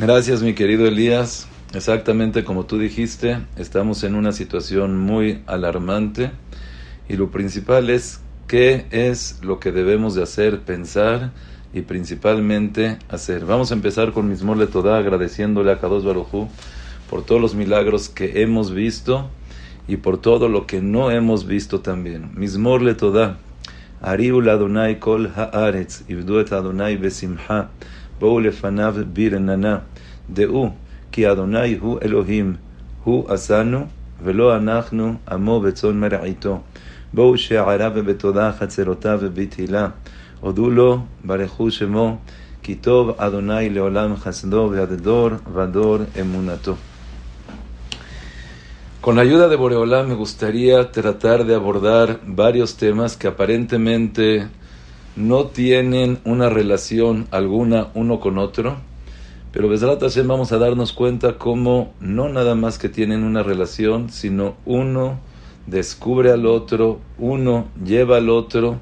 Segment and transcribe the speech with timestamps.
[0.00, 1.48] Gracias, mi querido Elías.
[1.74, 6.30] Exactamente como tú dijiste, estamos en una situación muy alarmante
[7.08, 11.32] y lo principal es qué es lo que debemos de hacer, pensar
[11.74, 13.44] y principalmente hacer.
[13.44, 16.48] Vamos a empezar con Mismor Toda agradeciéndole a Kadosh Barujú
[17.10, 19.28] por todos los milagros que hemos visto
[19.88, 22.30] y por todo lo que no hemos visto también.
[22.36, 23.38] Mismor Toda.
[24.00, 27.70] Ariu Adonai kol haaretz, ibdu et Adonai besimha.
[28.18, 29.78] בואו לפניו ברננה,
[30.30, 30.70] דעו
[31.12, 32.54] כי אדוני הוא אלוהים,
[33.04, 33.86] הוא עשנו
[34.22, 36.60] ולא אנחנו עמו וצאן מרעיתו.
[37.14, 39.88] בואו שעריו ובתודה חצרותיו ובתהילה.
[40.40, 42.16] הודו לו, ברכו שמו,
[42.62, 46.74] כי טוב אדוני לעולם חסדו ועד דור ודור אמונתו.
[49.00, 54.48] Con la ayuda de Boreolá me gustaría tratar de abordar varios temas que aparentemente
[55.16, 58.76] no tienen una relación alguna uno con otro,
[59.52, 64.10] pero Besrat Hashem vamos a darnos cuenta cómo no nada más que tienen una relación,
[64.10, 65.18] sino uno
[65.66, 68.78] descubre al otro, uno lleva al otro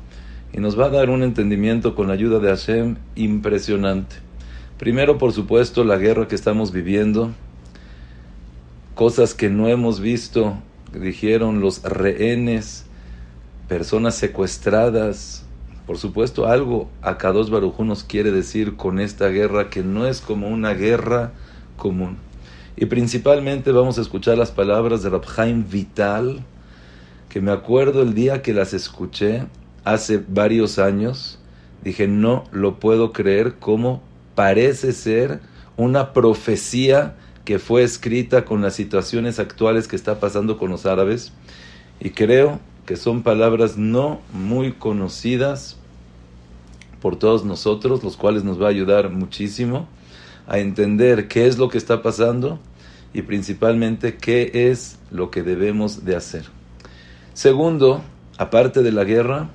[0.52, 4.16] y nos va a dar un entendimiento con la ayuda de Hashem impresionante.
[4.78, 7.30] Primero, por supuesto, la guerra que estamos viviendo,
[8.94, 10.58] cosas que no hemos visto,
[10.92, 12.84] dijeron los rehenes,
[13.68, 15.45] personas secuestradas,
[15.86, 20.48] por supuesto, algo Akados Barujú nos quiere decir con esta guerra que no es como
[20.48, 21.32] una guerra
[21.76, 22.16] común.
[22.76, 26.44] Y principalmente vamos a escuchar las palabras de Rabhaim Vital,
[27.28, 29.44] que me acuerdo el día que las escuché
[29.84, 31.38] hace varios años.
[31.84, 34.02] Dije, no lo puedo creer como
[34.34, 35.40] parece ser
[35.76, 41.32] una profecía que fue escrita con las situaciones actuales que está pasando con los árabes.
[42.00, 45.76] Y creo que son palabras no muy conocidas
[47.02, 49.88] por todos nosotros, los cuales nos va a ayudar muchísimo
[50.46, 52.60] a entender qué es lo que está pasando
[53.12, 56.46] y principalmente qué es lo que debemos de hacer.
[57.34, 58.02] Segundo,
[58.38, 59.50] aparte de la guerra,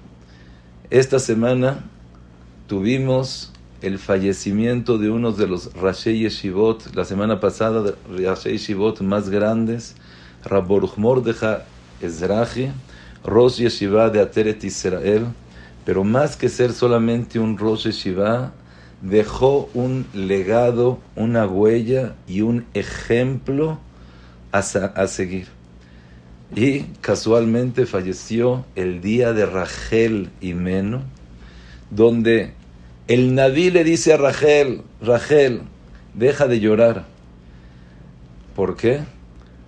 [0.89, 1.85] esta semana
[2.67, 9.29] tuvimos el fallecimiento de uno de los Rashi Yeshivot, la semana pasada, Rashi Yeshivot más
[9.29, 9.95] grandes,
[10.43, 11.65] Rabboruch Mordeja
[12.01, 12.71] Ezrahi,
[13.23, 15.27] Rosh Yeshiva de Ateret Israel,
[15.85, 18.53] pero más que ser solamente un Rosh Yeshiva,
[19.01, 23.79] dejó un legado, una huella y un ejemplo
[24.51, 25.47] a, a, seguir.
[26.55, 31.01] Y casualmente falleció el día de Rachel y Meno,
[31.89, 32.53] donde
[33.07, 35.61] el Naví le dice a Rachel, Rachel,
[36.13, 37.05] deja de llorar.
[38.55, 39.01] ¿Por qué?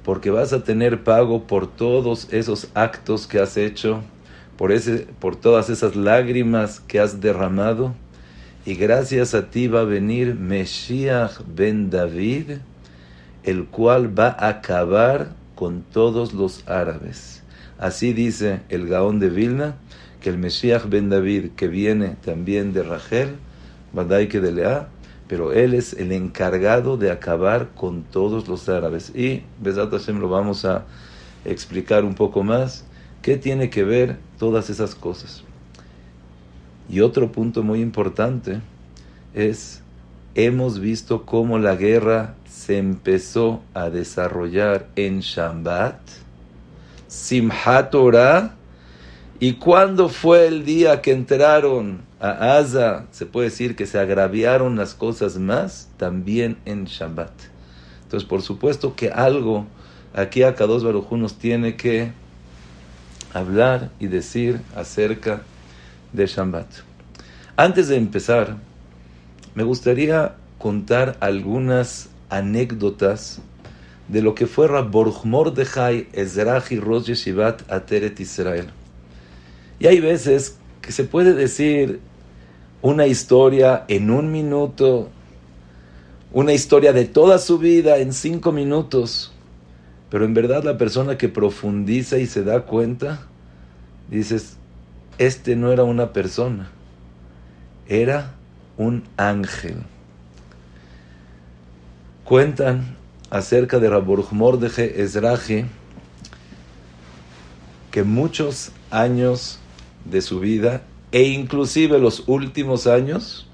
[0.03, 4.01] Porque vas a tener pago por todos esos actos que has hecho,
[4.57, 7.93] por, ese, por todas esas lágrimas que has derramado,
[8.65, 12.57] y gracias a ti va a venir Mesías ben David,
[13.43, 17.43] el cual va a acabar con todos los árabes.
[17.77, 19.75] Así dice el Gaón de Vilna,
[20.21, 23.35] que el Mesías ben David, que viene también de Rachel,
[24.29, 24.87] que de Lea,
[25.33, 29.11] pero él es el encargado de acabar con todos los árabes.
[29.16, 30.85] Y, Besat Hashem, lo vamos a
[31.44, 32.85] explicar un poco más.
[33.23, 35.44] ¿Qué tiene que ver todas esas cosas?
[36.88, 38.61] Y otro punto muy importante
[39.33, 39.81] es,
[40.35, 45.97] hemos visto cómo la guerra se empezó a desarrollar en Shambat,
[47.07, 48.53] Simhat Torah,
[49.39, 54.78] y cuándo fue el día que entraron a Asa, se puede decir que se agraviaron
[54.78, 57.34] las cosas más también en Shabbat.
[58.03, 59.67] Entonces, por supuesto que algo
[60.13, 62.13] aquí a Kadosh Baruj nos tiene que
[63.33, 65.41] hablar y decir acerca
[66.13, 66.67] de Shabbat.
[67.57, 68.56] Antes de empezar,
[69.53, 73.41] me gustaría contar algunas anécdotas
[74.07, 78.67] de lo que fue Rabborj Mordechai Ezrahi Rosh Yeshivat Ateret Israel.
[79.78, 82.00] Y hay veces que se puede decir
[82.83, 85.09] una historia en un minuto,
[86.33, 89.31] una historia de toda su vida en cinco minutos.
[90.09, 93.25] Pero en verdad la persona que profundiza y se da cuenta,
[94.12, 94.57] dices,
[95.18, 96.71] este no era una persona,
[97.88, 98.33] era
[98.77, 99.77] un ángel.
[102.25, 102.97] Cuentan
[103.30, 105.65] acerca de Raburj Mordege Ezrahi
[107.91, 109.59] que muchos años
[110.03, 110.81] de su vida
[111.13, 113.48] e inclusive los últimos años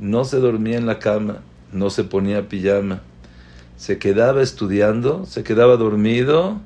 [0.00, 1.42] no se dormía en la cama,
[1.72, 3.02] no se ponía pijama,
[3.76, 6.60] se quedaba estudiando, se quedaba dormido,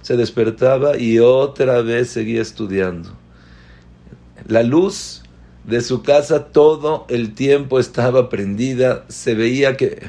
[0.00, 3.10] se despertaba y otra vez seguía estudiando.
[4.46, 5.22] La luz
[5.64, 10.02] de su casa todo el tiempo estaba prendida, se veía que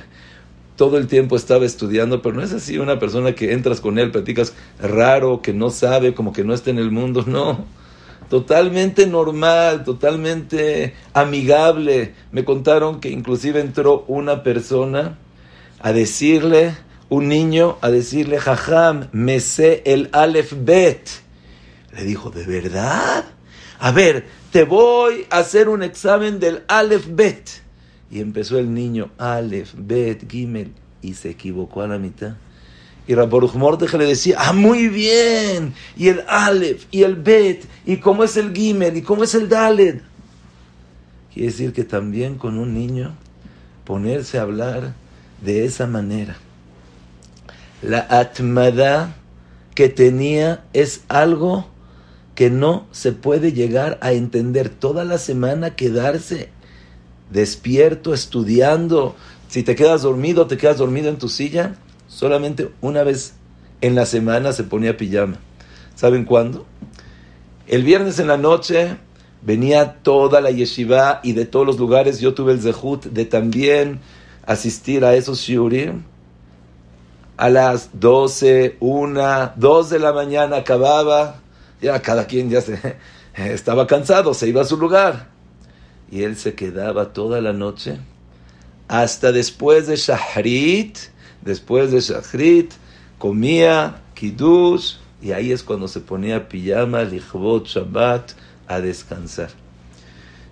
[0.78, 4.12] todo el tiempo estaba estudiando, pero no es así una persona que entras con él,
[4.12, 7.66] platicas raro, que no sabe, como que no está en el mundo, no.
[8.30, 12.13] Totalmente normal, totalmente amigable.
[12.31, 15.18] Me contaron que inclusive entró una persona
[15.80, 16.75] a decirle,
[17.10, 21.07] un niño, a decirle, jajam, me sé el Aleph Bet.
[21.95, 23.25] Le dijo, ¿de verdad?
[23.80, 27.50] A ver, te voy a hacer un examen del Aleph Bet.
[28.10, 32.36] Y empezó el niño, Aleph, Bet, Gimel, y se equivocó a la mitad.
[33.07, 37.98] Y Rabboruch Mordechai le decía, ah, muy bien, y el Aleph, y el Bet, y
[37.98, 40.02] cómo es el Gimel, y cómo es el Daled.
[41.34, 43.13] Quiere decir que también con un niño
[43.84, 44.94] ponerse a hablar
[45.44, 46.38] de esa manera.
[47.81, 49.16] La atmada
[49.75, 51.68] que tenía es algo
[52.34, 54.69] que no se puede llegar a entender.
[54.69, 56.50] Toda la semana quedarse
[57.31, 59.16] despierto, estudiando.
[59.50, 61.75] Si te quedas dormido, te quedas dormido en tu silla.
[62.15, 63.33] Solamente una vez
[63.81, 65.35] en la semana se ponía pijama.
[65.95, 66.65] ¿Saben cuándo?
[67.67, 68.95] El viernes en la noche
[69.41, 74.00] venía toda la yeshiva y de todos los lugares yo tuve el zehut de también
[74.45, 76.03] asistir a esos shiurim.
[77.35, 81.41] A las 12, 1, 2 de la mañana acababa.
[81.81, 82.79] Ya cada quien ya se,
[83.35, 85.27] estaba cansado, se iba a su lugar
[86.09, 88.00] y él se quedaba toda la noche
[88.88, 90.97] hasta después de Shahrit,
[91.45, 92.74] después de Shahrit,
[93.18, 98.31] comía Kiddush y ahí es cuando se ponía pijama, Lichbot, Shabbat
[98.68, 99.50] a descansar.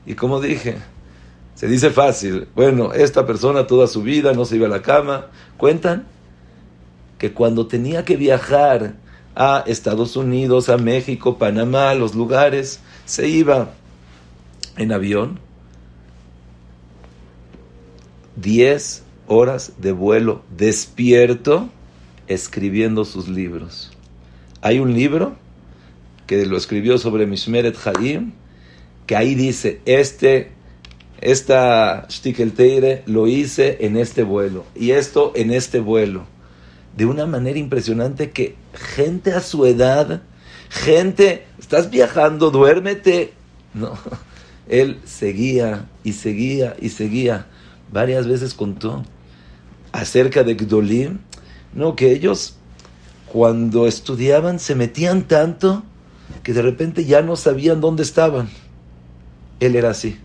[0.06, 0.78] Y como dije,
[1.56, 5.28] se dice fácil, bueno, esta persona toda su vida no se iba a la cama.
[5.57, 6.06] Cuentan
[7.18, 8.95] que cuando tenía que viajar
[9.36, 13.72] a Estados Unidos, a México, Panamá, los lugares, se iba
[14.78, 15.40] en avión
[18.36, 21.70] 10 horas de vuelo despierto
[22.28, 23.92] escribiendo sus libros.
[24.62, 25.36] Hay un libro
[26.28, 28.34] que lo escribió sobre Mishmeret Haim,
[29.06, 30.52] que ahí dice, este,
[31.20, 36.26] esta Shtikelteire lo hice en este vuelo, y esto en este vuelo.
[36.96, 40.22] De una manera impresionante que gente a su edad,
[40.69, 43.34] gente, estás viajando, duérmete.
[43.74, 43.98] No,
[44.69, 47.48] él seguía y seguía y seguía
[47.91, 49.03] varias veces contó
[49.91, 51.19] acerca de Gdolim,
[51.74, 52.56] no, que ellos
[53.31, 55.83] cuando estudiaban se metían tanto
[56.44, 58.50] que de repente ya no sabían dónde estaban.
[59.59, 60.19] Él era así.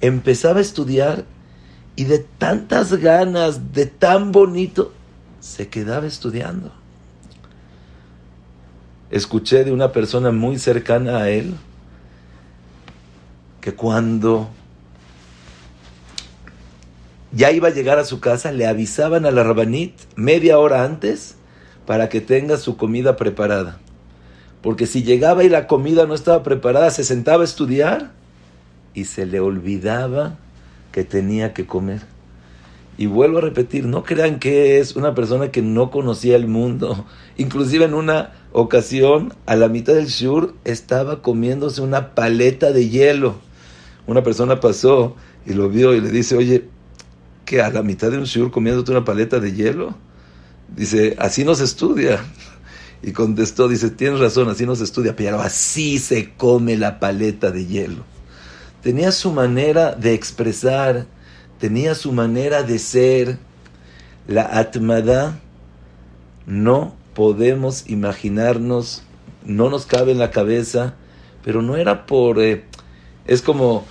[0.00, 1.24] Empezaba a estudiar
[1.96, 4.92] y de tantas ganas, de tan bonito,
[5.40, 6.72] se quedaba estudiando.
[9.10, 11.54] Escuché de una persona muy cercana a él
[13.60, 14.48] que cuando
[17.34, 21.36] ya iba a llegar a su casa, le avisaban a la rabanit media hora antes
[21.86, 23.78] para que tenga su comida preparada.
[24.62, 28.12] Porque si llegaba y la comida no estaba preparada, se sentaba a estudiar
[28.94, 30.38] y se le olvidaba
[30.92, 32.02] que tenía que comer.
[32.96, 37.04] Y vuelvo a repetir, no crean que es una persona que no conocía el mundo.
[37.36, 43.34] Inclusive en una ocasión, a la mitad del shur, estaba comiéndose una paleta de hielo.
[44.06, 46.68] Una persona pasó y lo vio y le dice, oye,
[47.44, 49.96] que a la mitad de un shiur comiéndote una paleta de hielo?
[50.74, 52.24] Dice, así no se estudia.
[53.02, 57.50] Y contestó, dice, tienes razón, así no se estudia, pero así se come la paleta
[57.50, 58.04] de hielo.
[58.82, 61.06] Tenía su manera de expresar,
[61.58, 63.38] tenía su manera de ser.
[64.26, 65.38] La atmada
[66.46, 69.02] no podemos imaginarnos,
[69.44, 70.94] no nos cabe en la cabeza,
[71.44, 72.40] pero no era por...
[72.40, 72.64] Eh,
[73.26, 73.84] es como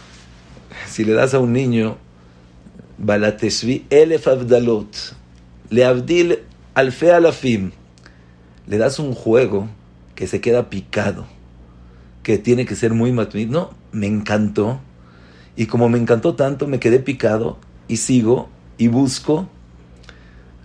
[0.87, 1.97] si le das a un niño
[3.03, 5.15] Balateshvi elef avdalot.
[5.69, 6.39] Le abdil
[6.73, 7.71] alfe alafim.
[8.67, 9.67] Le das un juego
[10.15, 11.25] que se queda picado,
[12.23, 13.49] que tiene que ser muy matmid.
[13.49, 14.79] No, me encantó.
[15.55, 17.57] Y como me encantó tanto, me quedé picado
[17.87, 19.49] y sigo y busco.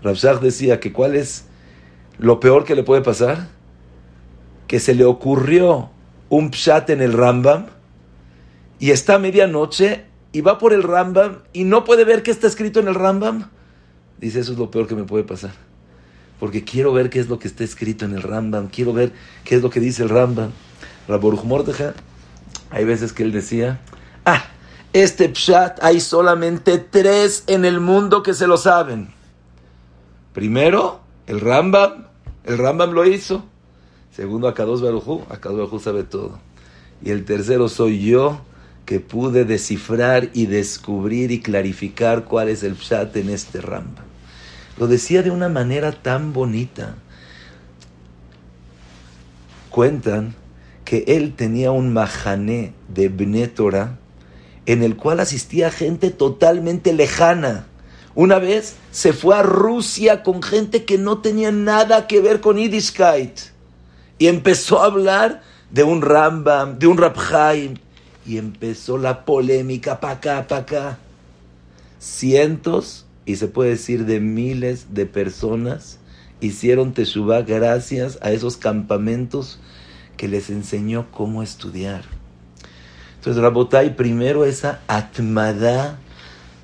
[0.02, 1.46] Rabshah decía que cuál es
[2.18, 3.48] lo peor que le puede pasar.
[4.68, 5.90] Que se le ocurrió
[6.28, 7.66] un pshat en el Rambam
[8.78, 12.46] y está a medianoche y va por el Rambam y no puede ver qué está
[12.46, 13.48] escrito en el Rambam,
[14.18, 15.52] dice, eso es lo peor que me puede pasar.
[16.38, 19.12] Porque quiero ver qué es lo que está escrito en el Rambam, quiero ver
[19.44, 20.50] qué es lo que dice el Rambam.
[21.08, 21.92] Raboruj Mordechai,
[22.70, 23.80] hay veces que él decía,
[24.24, 24.44] ah,
[24.92, 29.08] este pshat hay solamente tres en el mundo que se lo saben.
[30.32, 32.06] Primero, el Rambam,
[32.44, 33.44] el Rambam lo hizo.
[34.12, 36.38] Segundo, Akados Barujú, Akados Barujú sabe todo.
[37.02, 38.40] Y el tercero soy yo,
[38.88, 44.02] que pude descifrar y descubrir y clarificar cuál es el pshat en este Ramba.
[44.78, 46.94] Lo decía de una manera tan bonita.
[49.68, 50.34] Cuentan
[50.86, 53.98] que él tenía un mahané de Bnetora
[54.64, 57.66] en el cual asistía gente totalmente lejana.
[58.14, 62.56] Una vez se fue a Rusia con gente que no tenía nada que ver con
[62.56, 63.38] Yiddishkeit
[64.18, 67.74] y empezó a hablar de un Rambam, de un Rabhaim,
[68.28, 70.98] y empezó la polémica para acá, para acá.
[71.98, 75.98] Cientos, y se puede decir de miles de personas,
[76.42, 79.58] hicieron Teshuvah gracias a esos campamentos
[80.18, 82.04] que les enseñó cómo estudiar.
[83.16, 85.98] Entonces, Rabotai, primero esa atmada,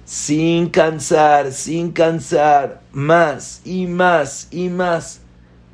[0.05, 5.21] sin cansar, sin cansar, más y más y más,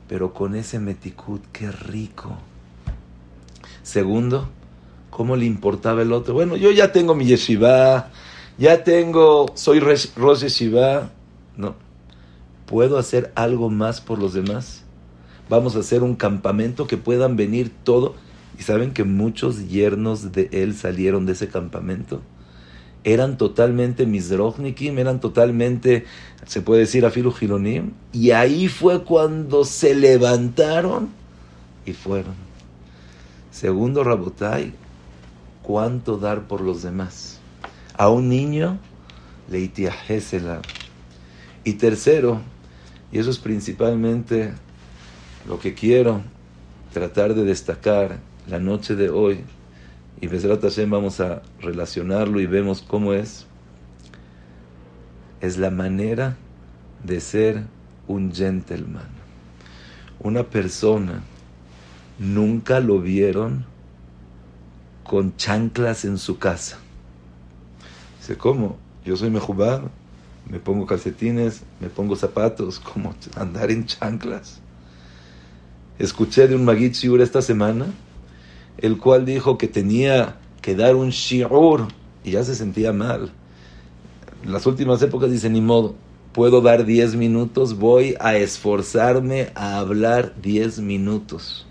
[0.09, 2.39] pero con ese metikut, qué rico.
[3.83, 4.49] Segundo,
[5.11, 6.35] ¿cómo le importaba el otro?
[6.35, 8.11] Bueno, yo ya tengo mi yeshiva,
[8.59, 11.11] ya tengo, soy Rosh Yeshiva.
[11.57, 11.75] No,
[12.67, 14.85] ¿puedo hacer algo más por los demás?
[15.49, 18.15] Vamos a hacer un campamento que puedan venir todo.
[18.59, 22.21] Y saben que muchos yernos de él salieron de ese campamento.
[23.03, 26.05] Eran totalmente misrochnikim, eran totalmente,
[26.47, 27.93] se puede decir, afilu gilonim.
[28.13, 31.09] Y ahí fue cuando se levantaron
[31.87, 32.35] y fueron.
[33.51, 34.73] Segundo, Rabotai,
[35.71, 37.39] ¿cuánto dar por los demás?
[37.97, 38.77] A un niño,
[39.49, 40.63] leitiahesela.
[41.63, 42.41] Y tercero,
[43.13, 44.53] y eso es principalmente
[45.47, 46.23] lo que quiero
[46.93, 49.45] tratar de destacar la noche de hoy,
[50.21, 53.47] y Besrat Hashem vamos a relacionarlo y vemos cómo es,
[55.41, 56.37] es la manera
[57.05, 57.63] de ser
[58.09, 59.07] un gentleman.
[60.19, 61.23] Una persona,
[62.19, 63.67] nunca lo vieron
[65.11, 66.79] con chanclas en su casa.
[68.21, 68.77] Dice, ¿cómo?
[69.05, 69.83] Yo soy mejubá,
[70.49, 74.61] me pongo calcetines, me pongo zapatos, ¿cómo andar en chanclas?
[75.99, 77.87] escuché de un Magid Shiur esta semana,
[78.79, 81.89] el cual dijo que tenía que dar un Shiur
[82.23, 83.33] y ya se sentía mal.
[84.47, 85.97] Las últimas épocas dice, ni modo,
[86.33, 91.67] puedo dar 10 minutos, voy a esforzarme a hablar 10 minutos.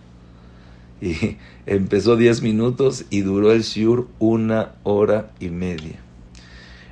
[1.01, 5.99] Y empezó 10 minutos y duró el Shiur una hora y media.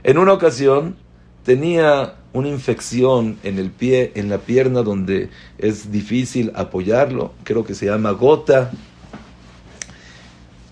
[0.04, 0.96] En una ocasión
[1.44, 7.74] tenía una infección en el pie, en la pierna, donde es difícil apoyarlo, creo que
[7.74, 8.72] se llama gota.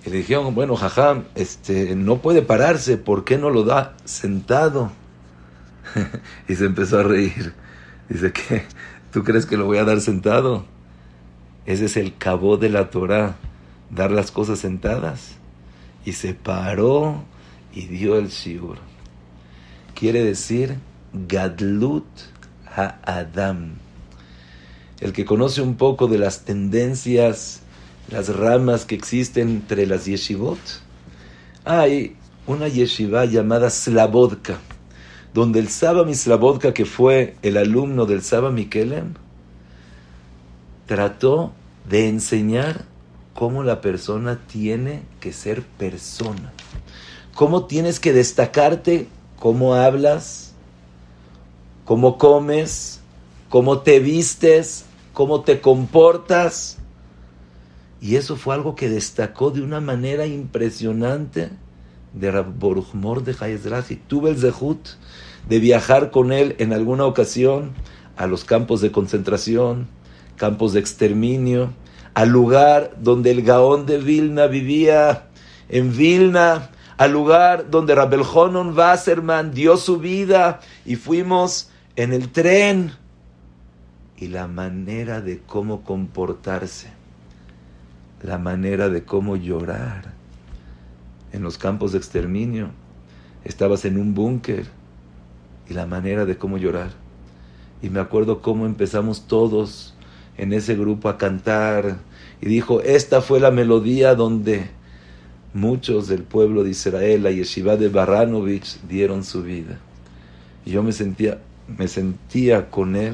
[0.06, 4.92] Y le dijeron, bueno, jajam, este, no puede pararse, ¿por qué no lo da sentado?
[6.48, 7.54] y se empezó a reír.
[8.08, 8.64] Dice que,
[9.12, 10.66] ¿tú crees que lo voy a dar sentado?
[11.66, 13.38] Ese es el cabo de la Torah,
[13.90, 15.36] dar las cosas sentadas.
[16.06, 17.24] Y se paró
[17.74, 18.78] y dio el shiur.
[19.96, 20.78] Quiere decir
[21.14, 22.06] Gadlut
[22.76, 23.76] Ha'adam.
[25.00, 27.62] El que conoce un poco de las tendencias,
[28.10, 30.60] las ramas que existen entre las yeshivot,
[31.66, 32.16] hay
[32.48, 34.60] una yeshiva llamada Slabodka,
[35.34, 39.16] donde el Saba Mislabodka, que fue el alumno del Saba Mikelem,
[40.86, 41.54] trató
[41.90, 42.86] de enseñar
[43.34, 46.54] cómo la persona tiene que ser persona,
[47.34, 50.54] cómo tienes que destacarte, cómo hablas,
[51.84, 53.02] cómo comes,
[53.50, 56.78] cómo te vistes, cómo te comportas.
[58.02, 61.50] Y eso fue algo que destacó de una manera impresionante
[62.14, 63.96] de de Hayezrahi.
[64.08, 64.88] Tuve el zehut
[65.50, 67.74] de viajar con él en alguna ocasión
[68.16, 69.88] a los campos de concentración,
[70.38, 71.74] campos de exterminio,
[72.14, 75.28] al lugar donde el Gaón de Vilna vivía,
[75.70, 82.32] en Vilna, al lugar donde Rabel Honon Wasserman dio su vida y fuimos en el
[82.32, 82.94] tren
[84.18, 86.88] y la manera de cómo comportarse,
[88.22, 90.14] la manera de cómo llorar.
[91.34, 92.70] En los campos de exterminio,
[93.44, 94.68] estabas en un búnker
[95.68, 96.92] y la manera de cómo llorar.
[97.82, 99.95] Y me acuerdo cómo empezamos todos
[100.38, 101.98] en ese grupo a cantar
[102.42, 104.70] y dijo, esta fue la melodía donde
[105.54, 109.80] muchos del pueblo de Israel, la yeshiva de Baranovich, dieron su vida.
[110.66, 113.14] Y yo me sentía me sentía con Él,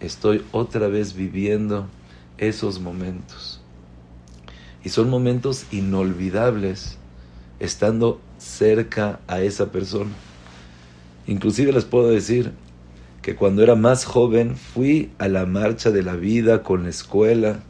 [0.00, 1.86] estoy otra vez viviendo
[2.36, 3.60] esos momentos.
[4.84, 6.98] Y son momentos inolvidables
[7.60, 10.12] estando cerca a esa persona.
[11.26, 12.52] Inclusive les puedo decir
[13.28, 17.60] que cuando era más joven fui a la marcha de la vida con la escuela.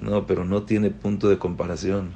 [0.00, 2.10] No, pero no tiene punto de comparación.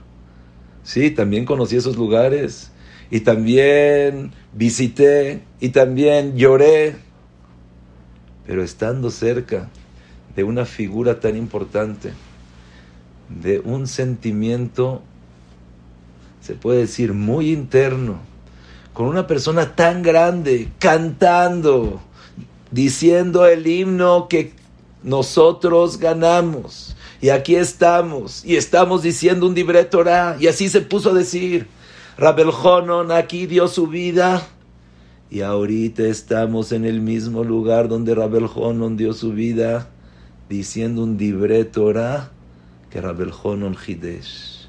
[0.85, 2.71] Sí, también conocí esos lugares
[3.11, 6.95] y también visité y también lloré.
[8.47, 9.69] pero estando cerca
[10.37, 12.13] de una figura tan importante,
[13.29, 15.03] de un sentimiento,
[16.41, 18.21] se puede decir, muy interno,
[18.93, 22.01] con una persona tan grande, cantando,
[22.73, 24.55] diciendo el himno que
[25.03, 26.97] nosotros ganamos.
[27.21, 29.89] Y aquí estamos, y estamos diciendo un libre
[30.41, 31.69] y así se puso a decir.
[32.19, 34.47] Rabel Honon aquí dio su vida,
[35.31, 39.89] y ahorita estamos en el mismo lugar donde Rabel Honon dio su vida,
[40.49, 44.69] diciendo un libre que Rabel Honon Hidesh.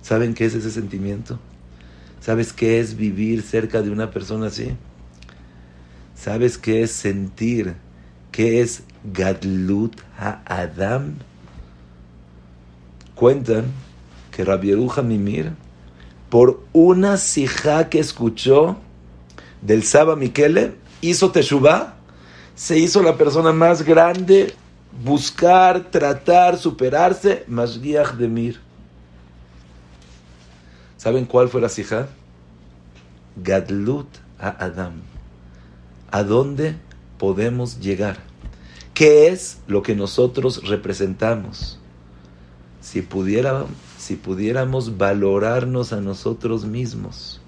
[0.00, 1.38] ¿Saben qué es ese sentimiento?
[2.20, 4.70] ¿Sabes qué es vivir cerca de una persona así?
[6.16, 7.76] ¿Sabes qué es sentir?
[8.32, 11.16] ¿Qué es Gadlut Ha-Adam?
[13.14, 13.66] Cuentan
[14.30, 15.52] que Rabbi Mimir,
[16.30, 18.76] por una sija que escuchó
[19.60, 21.94] del Saba Mikele, hizo Teshuvah,
[22.54, 24.54] se hizo la persona más grande,
[25.04, 28.60] buscar, tratar, superarse, Mashgiach de Mir.
[30.96, 32.08] ¿Saben cuál fue la sija?
[33.36, 34.08] Gadlut
[34.38, 35.05] a Adam.
[36.10, 36.76] ¿A dónde
[37.18, 38.18] podemos llegar?
[38.94, 41.78] ¿Qué es lo que nosotros representamos?
[42.80, 47.40] Si pudiéramos, valorarnos a nosotros mismos,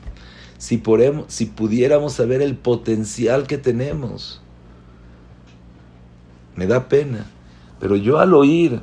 [0.58, 4.42] si pudiéramos saber el potencial que tenemos,
[6.56, 7.26] me da pena,
[7.78, 8.82] pero yo al oír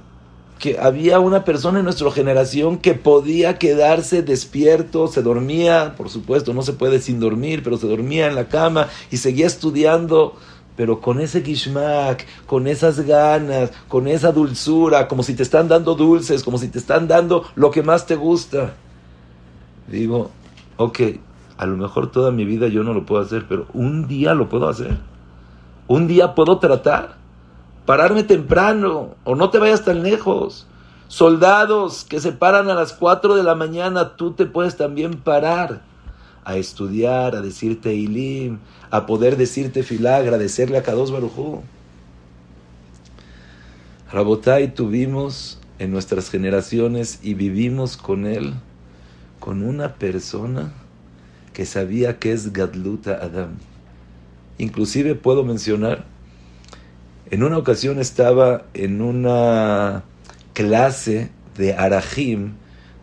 [0.59, 6.53] que había una persona en nuestra generación que podía quedarse despierto, se dormía, por supuesto,
[6.53, 10.35] no se puede sin dormir, pero se dormía en la cama y seguía estudiando,
[10.77, 15.95] pero con ese gishmak, con esas ganas, con esa dulzura, como si te están dando
[15.95, 18.75] dulces, como si te están dando lo que más te gusta.
[19.87, 20.31] Digo,
[20.77, 20.99] ok,
[21.57, 24.49] a lo mejor toda mi vida yo no lo puedo hacer, pero un día lo
[24.49, 24.97] puedo hacer.
[25.87, 27.24] Un día puedo tratar
[27.85, 30.67] pararme temprano o no te vayas tan lejos.
[31.07, 35.83] Soldados que se paran a las 4 de la mañana, tú te puedes también parar
[36.43, 38.59] a estudiar, a decirte Ilim,
[38.91, 41.61] a poder decirte Filá, agradecerle a Kadosh Barujú.
[44.11, 48.53] Rabotai tuvimos en nuestras generaciones y vivimos con él,
[49.39, 50.71] con una persona
[51.53, 53.57] que sabía que es Gadluta Adam.
[54.57, 56.05] Inclusive puedo mencionar
[57.35, 60.03] en una ocasión estaba en una
[60.53, 62.53] clase de Arahim,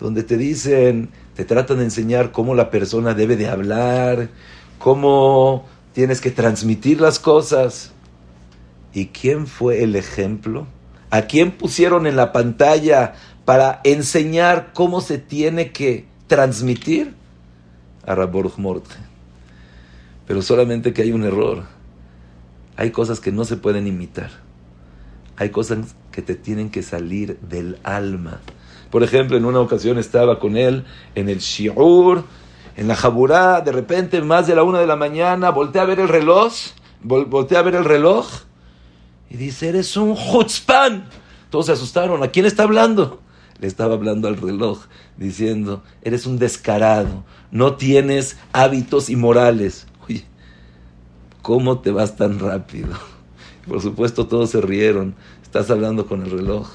[0.00, 4.30] donde te dicen, te tratan de enseñar cómo la persona debe de hablar,
[4.78, 7.92] cómo tienes que transmitir las cosas.
[8.94, 10.66] ¿Y quién fue el ejemplo?
[11.10, 13.12] ¿A quién pusieron en la pantalla
[13.44, 17.14] para enseñar cómo se tiene que transmitir?
[18.06, 18.14] A
[18.56, 18.94] Morte.
[20.26, 21.64] Pero solamente que hay un error
[22.76, 24.30] hay cosas que no se pueden imitar.
[25.36, 28.40] Hay cosas que te tienen que salir del alma.
[28.90, 32.24] Por ejemplo, en una ocasión estaba con él en el shiur,
[32.76, 36.00] en la jaburá, de repente, más de la una de la mañana, volteé a ver
[36.00, 36.52] el reloj,
[37.02, 38.26] volteé a ver el reloj,
[39.28, 41.04] y dice, eres un chutzpan.
[41.50, 43.20] Todos se asustaron, ¿a quién está hablando?
[43.60, 49.86] Le estaba hablando al reloj, diciendo, eres un descarado, no tienes hábitos y morales.
[51.42, 52.94] ¿Cómo te vas tan rápido?
[53.66, 55.14] Por supuesto todos se rieron.
[55.42, 56.70] Estás hablando con el reloj.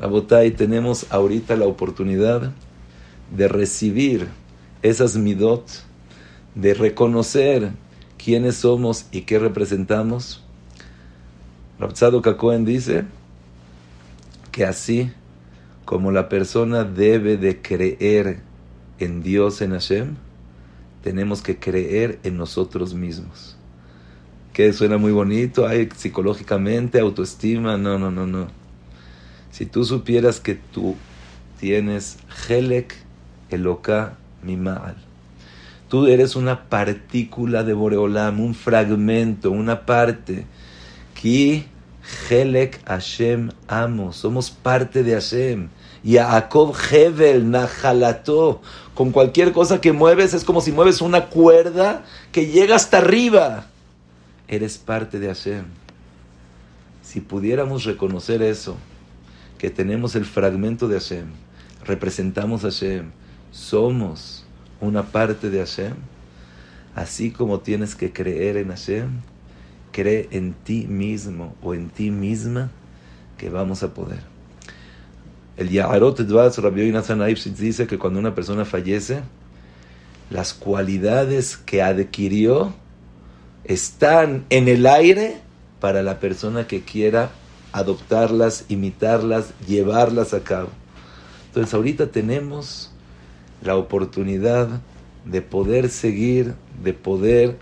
[0.00, 2.52] Abotay, tenemos ahorita la oportunidad
[3.36, 4.28] de recibir
[4.82, 5.66] esas midot,
[6.54, 7.72] de reconocer
[8.22, 10.42] quiénes somos y qué representamos.
[11.78, 13.04] Rabzado Kakoen dice
[14.52, 15.12] que así
[15.84, 18.40] como la persona debe de creer
[18.98, 20.16] en Dios, en Hashem,
[21.02, 23.56] tenemos que creer en nosotros mismos.
[24.52, 28.48] Que suena muy bonito, hay psicológicamente, autoestima, no, no, no, no.
[29.50, 30.96] Si tú supieras que tú
[31.58, 32.94] tienes Helek
[33.50, 34.96] Eloka Mimal,
[35.88, 40.46] tú eres una partícula de Boreolam, un fragmento, una parte.
[41.14, 41.66] que
[42.28, 45.68] Helek Hashem amo, somos parte de Hashem.
[46.02, 48.62] Yaakov Hevel Nahalato.
[49.00, 53.64] Con cualquier cosa que mueves es como si mueves una cuerda que llega hasta arriba.
[54.46, 55.64] Eres parte de Hashem.
[57.02, 58.76] Si pudiéramos reconocer eso,
[59.56, 61.28] que tenemos el fragmento de Hashem,
[61.86, 63.10] representamos a Hashem,
[63.52, 64.44] somos
[64.82, 65.94] una parte de Hashem,
[66.94, 69.08] así como tienes que creer en Hashem,
[69.92, 72.70] cree en ti mismo o en ti misma
[73.38, 74.29] que vamos a poder.
[75.60, 79.20] El Yaharot Dvaz, Rabbi dice que cuando una persona fallece,
[80.30, 82.72] las cualidades que adquirió
[83.64, 85.42] están en el aire
[85.78, 87.28] para la persona que quiera
[87.72, 90.70] adoptarlas, imitarlas, llevarlas a cabo.
[91.48, 92.90] Entonces ahorita tenemos
[93.62, 94.80] la oportunidad
[95.26, 97.58] de poder seguir, de poder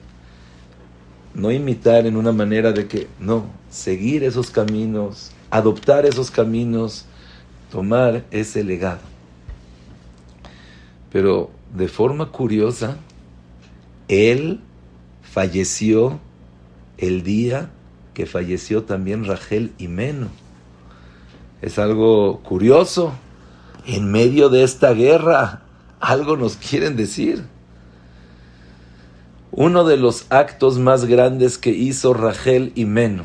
[1.35, 7.08] no imitar en una manera de que, no, seguir esos caminos, adoptar esos caminos,
[7.71, 9.01] tomar ese legado.
[11.11, 12.97] Pero de forma curiosa,
[14.09, 14.61] él
[15.23, 16.19] falleció
[16.97, 17.71] el día
[18.15, 20.29] que falleció también Rachel y Meno.
[21.63, 23.13] Es algo curioso.
[23.87, 25.63] En medio de esta guerra,
[26.01, 27.45] algo nos quieren decir.
[29.51, 33.25] Uno de los actos más grandes que hizo Rachel y Meno,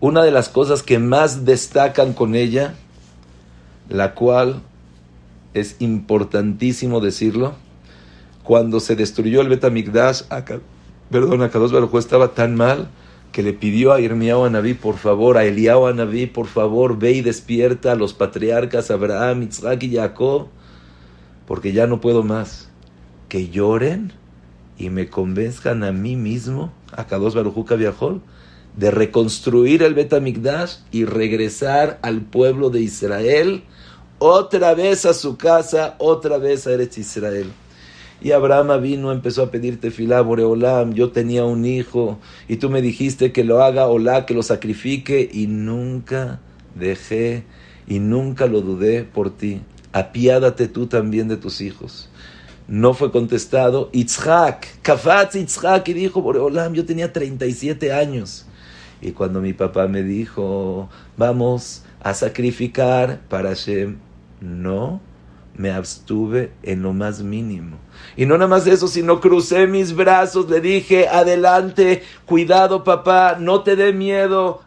[0.00, 2.74] una de las cosas que más destacan con ella,
[3.88, 4.62] la cual
[5.54, 7.54] es importantísimo decirlo,
[8.42, 10.22] cuando se destruyó el Betamigdash,
[11.10, 12.88] perdón, Akados Baruj estaba tan mal
[13.32, 17.20] que le pidió a Irmiao Anabí, por favor, a Eliao Anabí, por favor, ve y
[17.20, 20.48] despierta a los patriarcas Abraham, Isaac y Jacob,
[21.46, 22.70] porque ya no puedo más.
[23.28, 24.12] Que lloren
[24.78, 28.22] y me convenzcan a mí mismo, a Kadosh Barujuka viajó,
[28.76, 33.64] de reconstruir el Betamigdash y regresar al pueblo de Israel,
[34.18, 37.52] otra vez a su casa, otra vez a Eretz Israel.
[38.20, 42.82] Y Abraham vino, empezó a pedirte filá, Boreolam, yo tenía un hijo, y tú me
[42.82, 46.40] dijiste que lo haga, Olá, que lo sacrifique, y nunca
[46.74, 47.44] dejé,
[47.86, 49.60] y nunca lo dudé por ti.
[49.92, 52.08] Apiádate tú también de tus hijos.
[52.66, 53.88] No fue contestado.
[53.92, 58.46] Itzhak, Kafatz Itzhak, y dijo, Boreolam, yo tenía 37 años.
[59.00, 63.96] Y cuando mi papá me dijo, vamos a sacrificar para Hashem,
[64.40, 65.00] no
[65.56, 67.76] me abstuve en lo más mínimo.
[68.16, 73.62] Y no nada más eso, sino crucé mis brazos, le dije, adelante, cuidado papá, no
[73.62, 74.62] te dé miedo,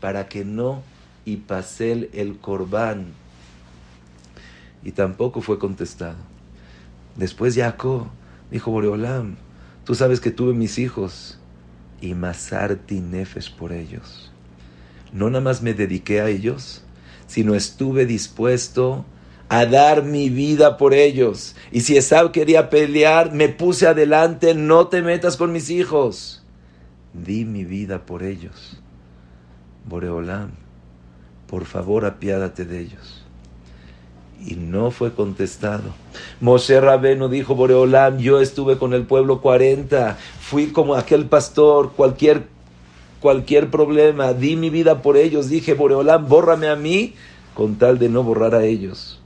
[0.00, 0.82] para que no
[1.24, 3.06] y pasé el corbán.
[4.82, 6.16] Y tampoco fue contestado.
[7.16, 8.06] Después Jacob
[8.50, 9.36] dijo, Boreolam,
[9.84, 11.38] tú sabes que tuve mis hijos
[12.00, 14.32] y masarti nefes por ellos.
[15.12, 16.82] No nada más me dediqué a ellos,
[17.30, 19.04] sino estuve dispuesto
[19.48, 21.54] a dar mi vida por ellos.
[21.70, 26.42] Y si Esab quería pelear, me puse adelante, no te metas con mis hijos.
[27.14, 28.80] Di mi vida por ellos.
[29.86, 30.50] Boreolam,
[31.46, 33.24] por favor apiádate de ellos.
[34.44, 35.94] Y no fue contestado.
[36.40, 42.48] Moshe Rabeno dijo, Boreolam, yo estuve con el pueblo 40, fui como aquel pastor, cualquier,
[43.20, 47.14] cualquier problema, di mi vida por ellos, dije, Boreolam, bórrame a mí,
[47.54, 49.20] con tal de no borrar a ellos.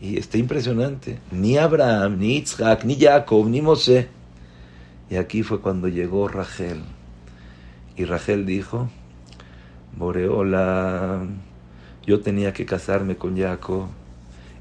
[0.00, 1.18] Y está impresionante.
[1.32, 4.08] Ni Abraham, ni Isaac, ni Jacob, ni Mosé.
[5.10, 6.82] Y aquí fue cuando llegó Rachel.
[7.96, 8.88] Y Rachel dijo,
[9.96, 11.26] Boreola,
[12.06, 13.86] yo tenía que casarme con Jacob.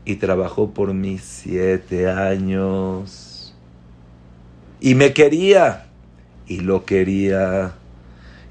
[0.05, 3.53] Y trabajó por mí siete años.
[4.79, 5.87] Y me quería.
[6.47, 7.75] Y lo quería.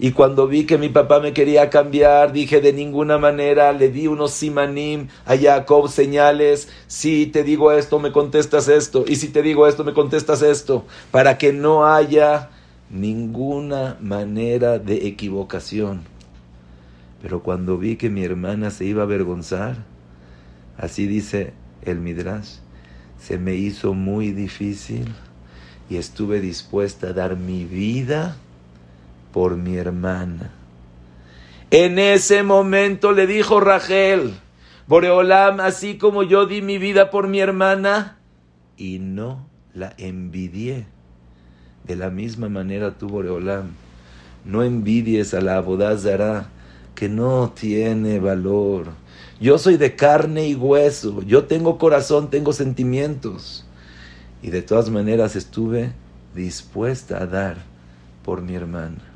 [0.03, 4.09] Y cuando vi que mi papá me quería cambiar, dije de ninguna manera, le di
[4.09, 9.43] unos simanim a Jacob, señales, si te digo esto, me contestas esto, y si te
[9.43, 12.51] digo esto, me contestas esto, para que no haya
[12.91, 16.03] ninguna manera de equivocación.
[17.23, 19.85] Pero cuando vi que mi hermana se iba a avergonzar,
[20.79, 22.57] así dice el Midrash,
[23.21, 25.15] se me hizo muy difícil
[25.89, 28.37] y estuve dispuesta a dar mi vida
[29.33, 30.51] por mi hermana.
[31.71, 34.35] En ese momento le dijo Rachel,
[34.87, 38.19] Boreolam, así como yo di mi vida por mi hermana,
[38.77, 40.87] y no la envidié.
[41.85, 43.71] De la misma manera tú, Boreolam,
[44.45, 46.49] no envidies a la abodazara
[46.95, 48.89] que no tiene valor.
[49.41, 53.65] Yo soy de carne y hueso, yo tengo corazón, tengo sentimientos.
[54.43, 55.93] Y de todas maneras estuve
[56.35, 57.57] dispuesta a dar
[58.25, 59.12] por mi hermana.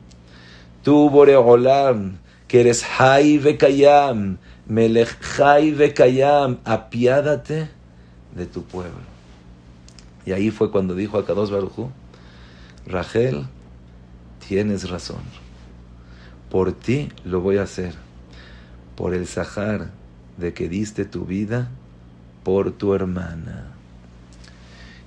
[0.86, 7.68] Tú, Boreolam, que eres Hay Bekayam, Melech Hay Bekayam, apiádate
[8.36, 9.00] de tu pueblo.
[10.24, 11.90] Y ahí fue cuando dijo a Kadosh Barujú,
[12.86, 13.48] Rachel,
[14.46, 15.22] tienes razón.
[16.52, 17.94] Por ti lo voy a hacer.
[18.94, 19.90] Por el Sahar
[20.36, 21.68] de que diste tu vida
[22.44, 23.72] por tu hermana.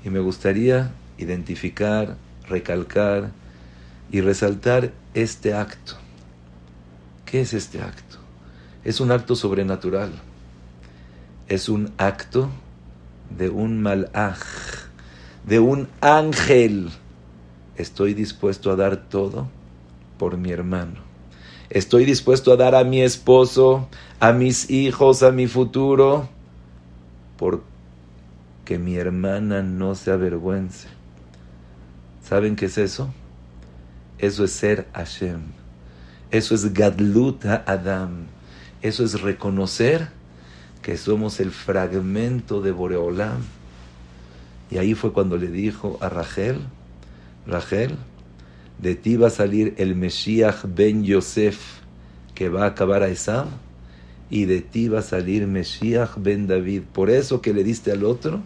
[0.04, 2.18] Y me gustaría identificar,
[2.50, 3.32] recalcar
[4.12, 5.96] y resaltar este acto.
[7.26, 8.18] ¿Qué es este acto?
[8.84, 10.12] Es un acto sobrenatural.
[11.48, 12.50] Es un acto
[13.38, 14.40] de un malaj,
[15.46, 16.90] de un ángel.
[17.76, 19.48] Estoy dispuesto a dar todo
[20.18, 21.02] por mi hermano.
[21.70, 26.28] Estoy dispuesto a dar a mi esposo, a mis hijos, a mi futuro,
[27.38, 27.64] por
[28.66, 30.88] que mi hermana no se avergüence.
[32.24, 33.14] ¿Saben qué es eso?
[34.20, 35.42] Eso es ser Hashem.
[36.30, 38.28] Eso es Gadlut Adam.
[38.82, 40.10] Eso es reconocer
[40.82, 43.42] que somos el fragmento de Boreolam.
[44.70, 46.60] Y ahí fue cuando le dijo a Rachel,
[47.48, 47.96] Rachel,
[48.78, 51.80] de ti va a salir el Mesías ben Yosef
[52.36, 53.48] que va a acabar a Esam
[54.30, 56.84] y de ti va a salir Mesías ben David.
[56.94, 58.42] Por eso que le diste al otro,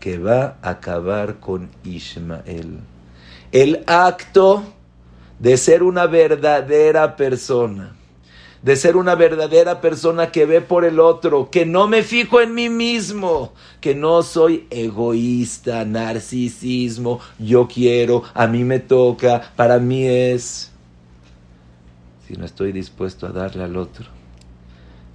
[0.00, 2.78] que va a acabar con Ismael.
[3.52, 4.64] El acto
[5.42, 7.96] de ser una verdadera persona,
[8.62, 12.54] de ser una verdadera persona que ve por el otro, que no me fijo en
[12.54, 20.06] mí mismo, que no soy egoísta, narcisismo, yo quiero, a mí me toca, para mí
[20.06, 20.70] es,
[22.28, 24.06] si no estoy dispuesto a darle al otro,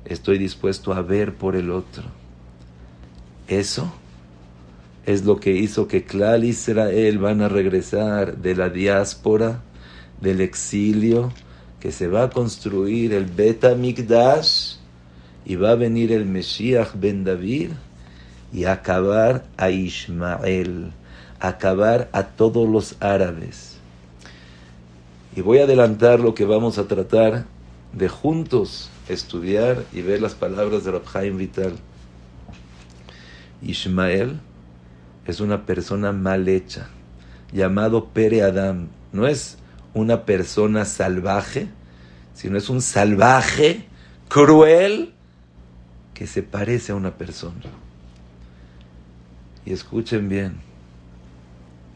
[0.04, 2.04] estoy dispuesto a ver por el otro.
[3.48, 3.90] Eso
[5.06, 9.62] es lo que hizo que Clal Israel van a regresar de la diáspora,
[10.22, 11.32] del exilio,
[11.80, 14.76] que se va a construir el Bet Mikdash
[15.46, 17.72] y va a venir el Mesías ben David
[18.52, 20.92] y acabar a Ismael,
[21.40, 23.78] acabar a todos los árabes.
[25.36, 27.46] Y voy a adelantar lo que vamos a tratar
[27.94, 31.74] de juntos estudiar y ver las palabras de Rabhaim Vital.
[33.62, 34.40] Ismael
[35.26, 36.90] es una persona mal hecha,
[37.52, 38.88] llamado Pere Adam.
[39.12, 39.58] No es
[40.00, 41.68] una persona salvaje,
[42.34, 43.86] sino es un salvaje
[44.30, 45.14] cruel
[46.14, 47.62] que se parece a una persona.
[49.66, 50.58] Y escuchen bien,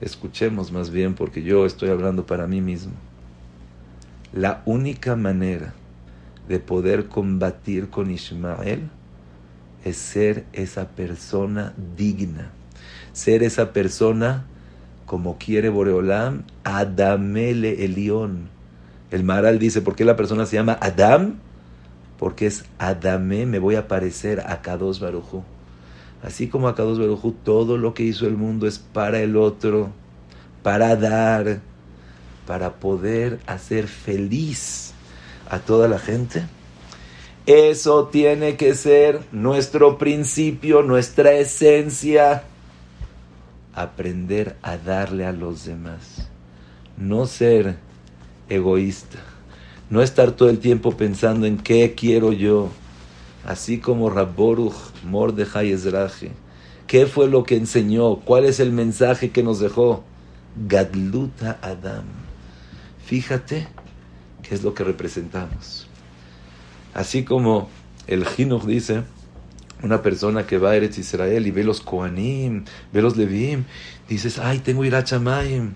[0.01, 2.93] escuchemos más bien porque yo estoy hablando para mí mismo.
[4.33, 5.73] La única manera
[6.47, 8.89] de poder combatir con Ismael
[9.83, 12.51] es ser esa persona digna
[13.13, 14.45] ser esa persona
[15.11, 18.47] como quiere Boreolam, Adamele Elión.
[19.11, 21.33] El Maral dice, ¿por qué la persona se llama Adam?
[22.17, 25.43] Porque es Adamé, me voy a parecer a Kados Barujú.
[26.23, 29.89] Así como a Kados Barujú, todo lo que hizo el mundo es para el otro,
[30.63, 31.59] para dar,
[32.47, 34.93] para poder hacer feliz
[35.49, 36.45] a toda la gente.
[37.45, 42.45] Eso tiene que ser nuestro principio, nuestra esencia
[43.73, 46.29] aprender a darle a los demás.
[46.97, 47.77] No ser
[48.49, 49.19] egoísta.
[49.89, 52.69] No estar todo el tiempo pensando en qué quiero yo.
[53.45, 56.31] Así como Rabboruch Mordechai Ezraje.
[56.87, 58.17] ¿Qué fue lo que enseñó?
[58.17, 60.03] ¿Cuál es el mensaje que nos dejó?
[60.67, 62.03] Gadluta Adam.
[63.05, 63.67] Fíjate
[64.43, 65.87] qué es lo que representamos.
[66.93, 67.69] Así como
[68.07, 69.03] el Jinuch dice,
[69.83, 73.65] una persona que va a Eretz Israel y ve los Koanim, ve los Levim,
[74.07, 75.73] dices, ay, tengo Irachamayim.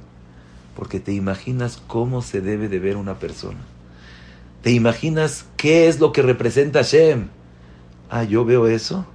[0.76, 3.60] Porque te imaginas cómo se debe de ver una persona.
[4.62, 7.28] Te imaginas qué es lo que representa Hashem.
[8.10, 9.06] Ah, yo veo eso.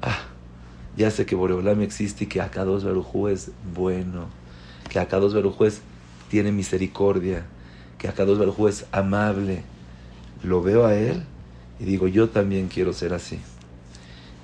[0.00, 0.20] Ah,
[0.96, 4.26] ya sé que Boreolam existe y que Akados Barujú es bueno.
[4.88, 5.82] Que Akados Barujú es,
[6.30, 7.44] tiene misericordia.
[7.98, 9.64] Que Akados Barujú es amable.
[10.42, 11.24] Lo veo a él
[11.80, 13.38] y digo, yo también quiero ser así.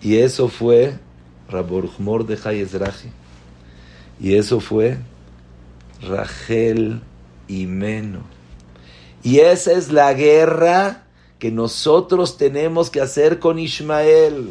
[0.04, 0.98] Y eso fue
[1.48, 3.10] Raborjmor de Ezrahi.
[4.20, 4.98] Y eso fue
[6.02, 7.00] Rachel
[7.48, 8.20] y Meno.
[9.22, 11.06] Y esa es la guerra
[11.38, 14.50] que nosotros tenemos que hacer con Ismael.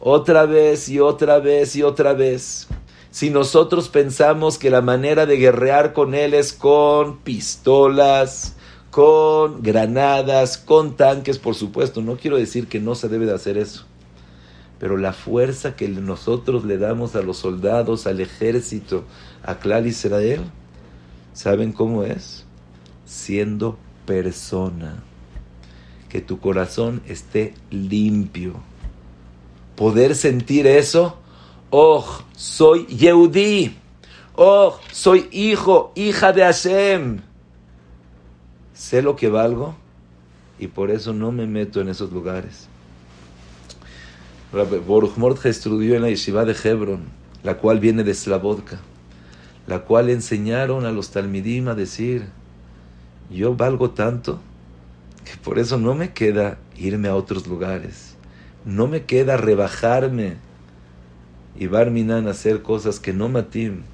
[0.00, 2.68] Otra vez y otra vez y otra vez.
[3.10, 8.56] Si nosotros pensamos que la manera de guerrear con él es con pistolas,
[8.90, 13.58] con granadas, con tanques, por supuesto, no quiero decir que no se debe de hacer
[13.58, 13.84] eso
[14.82, 19.04] pero la fuerza que nosotros le damos a los soldados, al ejército,
[19.44, 20.40] a Clar Israel,
[21.32, 22.44] ¿saben cómo es?
[23.04, 25.04] Siendo persona.
[26.08, 28.54] Que tu corazón esté limpio.
[29.76, 31.16] Poder sentir eso.
[31.70, 33.76] Oh, soy Yehudi.
[34.34, 37.20] Oh, soy hijo, hija de Hashem.
[38.74, 39.76] Sé lo que valgo
[40.58, 42.68] y por eso no me meto en esos lugares.
[44.52, 47.04] Boruch Mordechai estudió en la yeshiva de Hebron,
[47.42, 48.78] la cual viene de Slavodka,
[49.66, 52.26] la cual enseñaron a los talmidim a decir,
[53.30, 54.42] yo valgo tanto
[55.24, 58.14] que por eso no me queda irme a otros lugares,
[58.66, 60.36] no me queda rebajarme
[61.58, 63.84] y barminan hacer cosas que no matim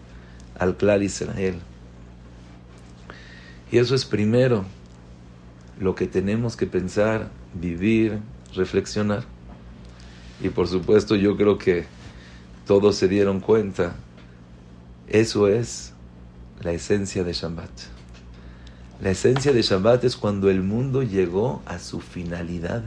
[0.59, 1.61] al clar Israel.
[3.71, 4.65] Y eso es primero
[5.79, 8.19] lo que tenemos que pensar, vivir,
[8.57, 9.38] reflexionar.
[10.41, 11.87] Y por supuesto yo creo que
[12.67, 13.97] todos se dieron cuenta.
[15.09, 15.93] Eso es
[16.61, 17.71] la esencia de Shabbat.
[19.01, 22.83] La esencia de Shabbat es cuando el mundo llegó a su finalidad.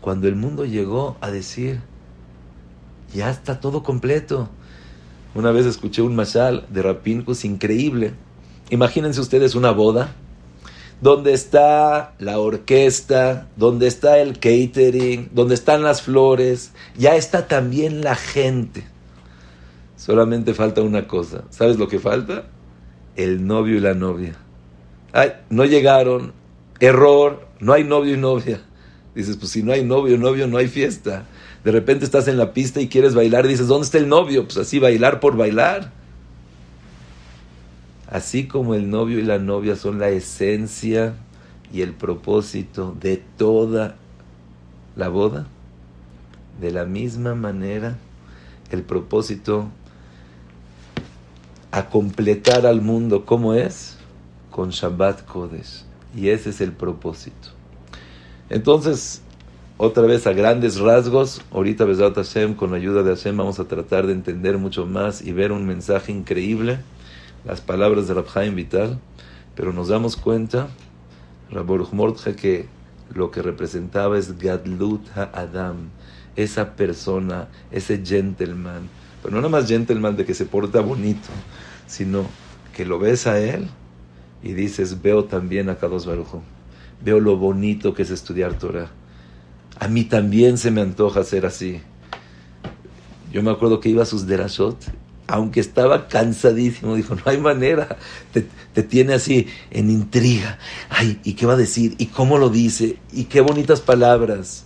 [0.00, 1.80] Cuando el mundo llegó a decir,
[3.14, 4.48] ya está todo completo.
[5.34, 8.14] Una vez escuché un mashal de Rapinkus increíble.
[8.70, 10.14] Imagínense ustedes una boda
[11.00, 18.02] donde está la orquesta, donde está el catering, donde están las flores, ya está también
[18.02, 18.84] la gente.
[19.96, 21.44] Solamente falta una cosa.
[21.50, 22.44] ¿Sabes lo que falta?
[23.16, 24.36] El novio y la novia.
[25.12, 26.32] Ay, no llegaron.
[26.80, 27.46] Error.
[27.60, 28.60] No hay novio y novia.
[29.14, 31.26] Dices, pues si no hay novio y novio, no hay fiesta.
[31.64, 34.44] De repente estás en la pista y quieres bailar dices, ¿dónde está el novio?
[34.44, 35.92] Pues así bailar por bailar.
[38.08, 41.14] Así como el novio y la novia son la esencia
[41.72, 43.96] y el propósito de toda
[44.96, 45.46] la boda,
[46.60, 47.98] de la misma manera
[48.70, 49.68] el propósito
[51.70, 53.96] a completar al mundo como es
[54.50, 55.84] con Shabbat Kodesh.
[56.16, 57.50] Y ese es el propósito.
[58.48, 59.20] Entonces,
[59.76, 63.64] otra vez a grandes rasgos, ahorita Besat Hashem, con la ayuda de Hashem, vamos a
[63.64, 66.78] tratar de entender mucho más y ver un mensaje increíble
[67.48, 69.00] las palabras de Rabhaim Vital,
[69.56, 70.68] pero nos damos cuenta,
[71.50, 72.66] Rabor Mordja, que
[73.12, 75.88] lo que representaba es Gadlut Adam,
[76.36, 78.88] esa persona, ese gentleman,
[79.22, 81.30] pero no nada más gentleman de que se porta bonito,
[81.86, 82.26] sino
[82.76, 83.66] que lo ves a él
[84.42, 86.40] y dices, veo también a Kadosh Baruj
[87.02, 88.90] veo lo bonito que es estudiar Torah.
[89.78, 91.80] A mí también se me antoja ser así.
[93.32, 94.76] Yo me acuerdo que iba a sus derashot
[95.28, 97.98] aunque estaba cansadísimo, dijo, no hay manera,
[98.32, 100.58] te, tiene así en intriga.
[100.88, 101.94] Ay, ¿y qué va a decir?
[101.98, 102.96] ¿Y cómo lo dice?
[103.12, 104.64] ¿Y qué bonitas palabras?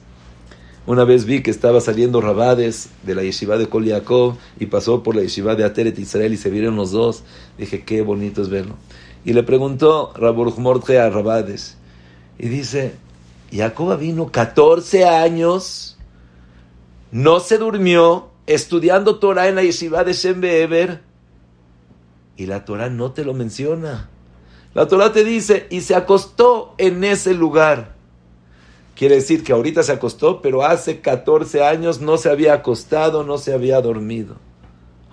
[0.86, 5.16] Una vez vi que estaba saliendo Rabades de la yeshiva de Kol y pasó por
[5.16, 7.24] la yeshiva de Ateret Israel y se vieron los dos.
[7.58, 8.76] Dije, qué bonito es verlo.
[9.24, 11.76] Y le preguntó Rabor Mordje a Rabades.
[12.38, 12.94] Y dice,
[13.52, 15.98] Jacob vino 14 años,
[17.10, 20.40] no se durmió, estudiando Torah en la yeshiva de Shem
[22.36, 24.08] y la Torah no te lo menciona.
[24.74, 27.94] La Torah te dice, y se acostó en ese lugar.
[28.96, 33.38] Quiere decir que ahorita se acostó, pero hace 14 años no se había acostado, no
[33.38, 34.36] se había dormido.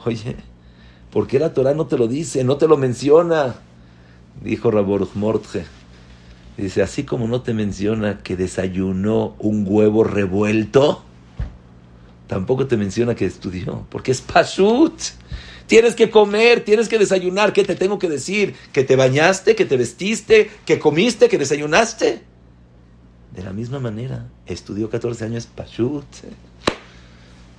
[0.06, 0.38] Oye,
[1.12, 3.56] ¿por qué la Torah no te lo dice, no te lo menciona?
[4.42, 5.66] Dijo Raboruch Mordje.
[6.58, 11.04] Dice, así como no te menciona que desayunó un huevo revuelto,
[12.30, 14.94] tampoco te menciona que estudió, porque es pashut.
[15.66, 17.54] Tienes que comer, tienes que desayunar.
[17.54, 18.56] ¿Qué te tengo que decir?
[18.72, 22.22] ¿Que te bañaste, que te vestiste, que comiste, que desayunaste?
[23.36, 26.06] De la misma manera, estudió 14 años pashut.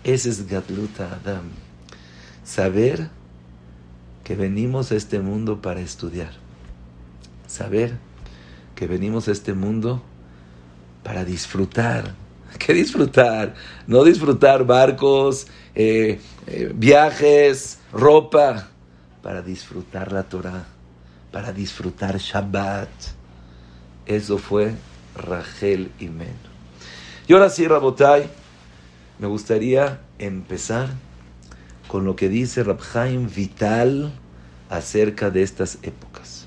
[0.05, 1.51] Ese es Gatluta Adam.
[2.45, 3.11] Saber
[4.23, 6.33] que venimos a este mundo para estudiar.
[7.49, 7.99] Saber
[8.77, 10.01] que venimos a este mundo
[11.03, 12.15] para disfrutar
[12.67, 13.55] ¿Qué disfrutar?
[13.87, 18.69] No disfrutar barcos, eh, eh, viajes, ropa,
[19.23, 20.67] para disfrutar la Torah,
[21.33, 22.91] para disfrutar Shabbat.
[24.05, 24.75] Eso fue
[25.17, 26.37] Rachel y Men.
[27.27, 28.29] Y ahora sí, Rabotai,
[29.19, 30.89] me gustaría empezar
[31.89, 34.13] con lo que dice Rabhaim Vital
[34.69, 36.47] acerca de estas épocas.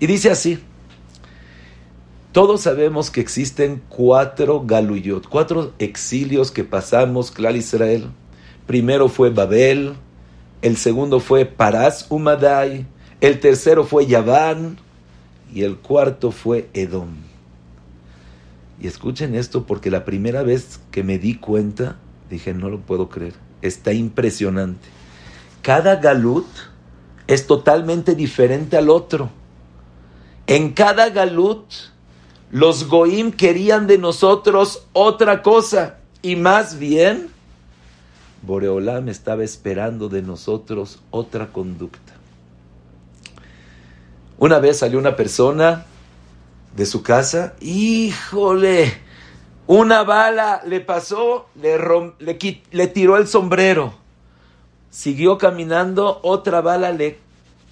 [0.00, 0.58] Y dice así,
[2.32, 8.10] todos sabemos que existen cuatro galuyot, cuatro exilios que pasamos, Clar Israel.
[8.66, 9.94] Primero fue Babel,
[10.60, 12.86] el segundo fue Paras Umadai,
[13.22, 14.76] el tercero fue Yaván
[15.54, 17.08] y el cuarto fue Edom.
[18.80, 21.96] Y escuchen esto porque la primera vez que me di cuenta,
[22.28, 24.86] dije, no lo puedo creer, está impresionante.
[25.62, 26.46] Cada galut
[27.26, 29.30] es totalmente diferente al otro.
[30.46, 31.64] En cada galut
[32.50, 37.30] los goim querían de nosotros otra cosa y más bien
[38.42, 42.14] Boreolam estaba esperando de nosotros otra conducta.
[44.38, 45.84] Una vez salió una persona
[46.76, 48.94] de su casa, híjole,
[49.66, 51.76] una bala le pasó, le,
[52.20, 52.38] le,
[52.70, 53.94] le tiró el sombrero,
[54.90, 57.18] siguió caminando, otra bala le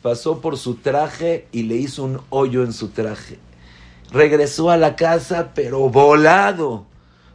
[0.02, 3.38] pasó por su traje y le hizo un hoyo en su traje.
[4.16, 6.86] Regresó a la casa, pero volado.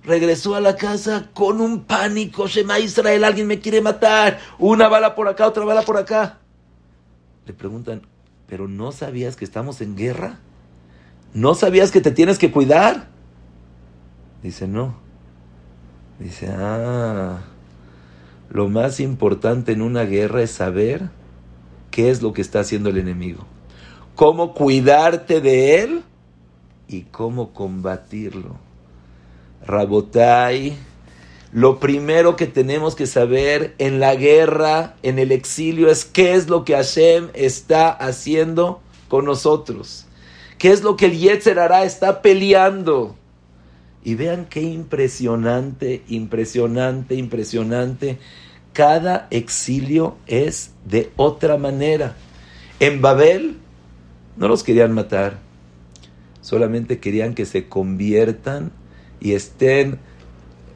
[0.04, 2.48] Regresó a la casa con un pánico.
[2.48, 4.40] Shema Israel, alguien me quiere matar.
[4.58, 6.40] Una bala por acá, otra bala por acá.
[7.46, 8.02] Le preguntan,
[8.48, 10.40] pero ¿no sabías que estamos en guerra?
[11.36, 13.10] ¿No sabías que te tienes que cuidar?
[14.42, 14.96] Dice, no.
[16.18, 17.42] Dice, ah,
[18.50, 21.12] lo más importante en una guerra es saber
[21.92, 23.46] qué es lo que está haciendo el enemigo,
[24.16, 26.04] cómo cuidarte de él
[26.92, 28.58] y cómo combatirlo.
[29.66, 30.76] Rabotai,
[31.54, 36.50] lo primero que tenemos que saber en la guerra, en el exilio, es qué es
[36.50, 40.06] lo que Hashem está haciendo con nosotros.
[40.58, 43.16] ¿Qué es lo que el Yetzer hará está peleando?
[44.04, 48.18] Y vean qué impresionante, impresionante, impresionante.
[48.74, 52.16] Cada exilio es de otra manera.
[52.80, 53.58] En Babel
[54.38, 55.38] no los querían matar,
[56.42, 58.72] solamente querían que se conviertan
[59.20, 60.00] y estén,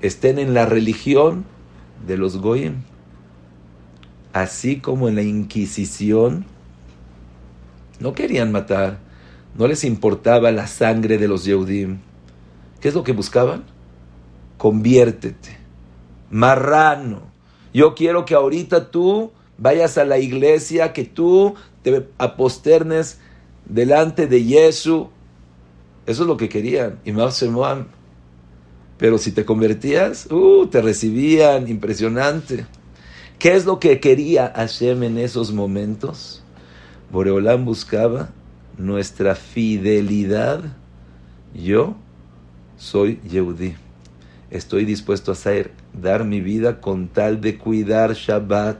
[0.01, 1.45] estén en la religión
[2.07, 2.83] de los Goyim.
[4.33, 6.45] Así como en la Inquisición,
[7.99, 8.99] no querían matar,
[9.57, 11.99] no les importaba la sangre de los Yehudim.
[12.81, 13.63] ¿Qué es lo que buscaban?
[14.57, 15.57] Conviértete.
[16.29, 17.21] Marrano.
[17.73, 23.19] Yo quiero que ahorita tú vayas a la iglesia, que tú te aposternes
[23.65, 25.07] delante de Jesús.
[26.05, 26.99] Eso es lo que querían.
[27.03, 27.11] Y
[28.97, 32.65] Pero si te convertías, uh, te recibían, impresionante.
[33.39, 36.43] ¿Qué es lo que quería Hashem en esos momentos?
[37.11, 38.29] Boreolán buscaba
[38.77, 40.63] nuestra fidelidad.
[41.53, 41.95] Yo
[42.77, 43.75] soy Yehudi.
[44.51, 48.77] Estoy dispuesto a hacer, dar mi vida con tal de cuidar Shabbat,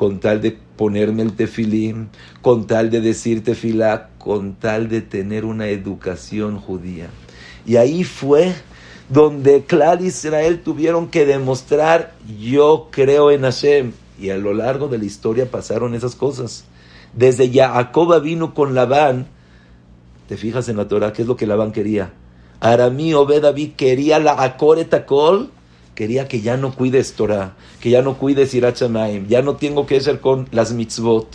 [0.00, 2.08] con tal de ponerme el tefilín,
[2.40, 7.10] con tal de decir tefilá, con tal de tener una educación judía.
[7.66, 8.54] Y ahí fue
[9.10, 13.92] donde Clar Israel tuvieron que demostrar, yo creo en Hashem.
[14.18, 16.64] Y a lo largo de la historia pasaron esas cosas.
[17.12, 19.26] Desde Jacob vino con Labán,
[20.28, 22.14] te fijas en la Torah, ¿qué es lo que Labán quería?
[22.60, 23.44] Aramí Obed
[23.76, 25.50] quería la Akoretakol,
[26.00, 30.00] quería que ya no cuides Torah, que ya no cuides Irachamaim, ya no tengo que
[30.00, 31.28] ser con las mitzvot.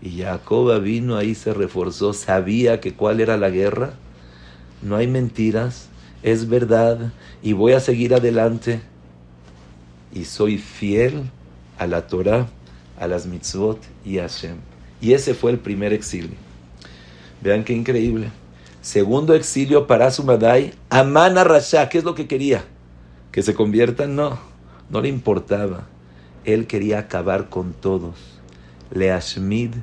[0.00, 3.92] Y Jacob vino ahí, se reforzó, sabía que cuál era la guerra.
[4.80, 5.90] No hay mentiras,
[6.22, 7.12] es verdad,
[7.42, 8.80] y voy a seguir adelante.
[10.10, 11.24] Y soy fiel
[11.76, 12.48] a la Torah,
[12.98, 14.56] a las mitzvot y a Hashem.
[15.02, 16.38] Y ese fue el primer exilio.
[17.42, 18.30] Vean qué increíble.
[18.80, 22.64] Segundo exilio para Sumadai, Amana Rasha, ¿qué es lo que quería?
[23.38, 24.16] ¿Que se conviertan?
[24.16, 24.36] No,
[24.90, 25.86] no le importaba.
[26.44, 28.16] Él quería acabar con todos.
[28.90, 29.76] Leashmid,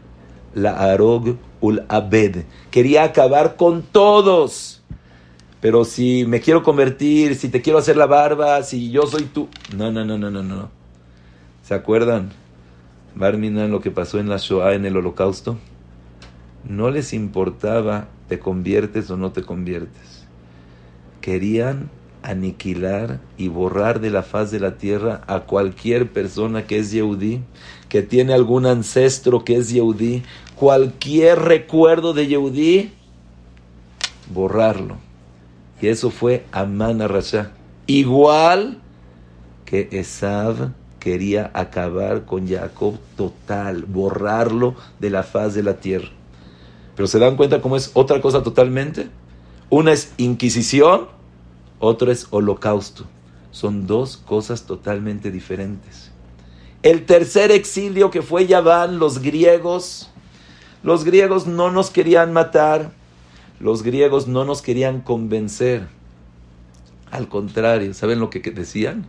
[0.53, 2.43] la Arog, ul Abed.
[2.69, 4.81] Quería acabar con todos.
[5.61, 9.47] Pero si me quiero convertir, si te quiero hacer la barba, si yo soy tú.
[9.73, 10.69] No, no, no, no, no, no.
[11.63, 12.31] ¿Se acuerdan?
[13.15, 15.57] Barminan lo que pasó en la Shoah, en el Holocausto.
[16.65, 20.25] No les importaba te conviertes o no te conviertes.
[21.21, 21.89] Querían
[22.25, 27.41] aniquilar y borrar de la faz de la tierra a cualquier persona que es Yehudí,
[27.89, 30.23] que tiene algún ancestro que es Yehudí,
[30.55, 32.91] cualquier recuerdo de Yehudí,
[34.33, 34.97] borrarlo.
[35.81, 37.51] Y eso fue Amán Rasha.
[37.87, 38.79] Igual
[39.65, 46.09] que Esav quería acabar con Jacob total, borrarlo de la faz de la tierra.
[46.95, 49.09] Pero se dan cuenta cómo es otra cosa totalmente.
[49.69, 51.07] Una es Inquisición,
[51.85, 53.05] otro es Holocausto.
[53.51, 56.11] Son dos cosas totalmente diferentes.
[56.83, 60.09] El tercer exilio que fue Yaván, los griegos.
[60.83, 62.91] Los griegos no nos querían matar.
[63.59, 65.87] Los griegos no nos querían convencer.
[67.09, 69.07] Al contrario, ¿saben lo que decían?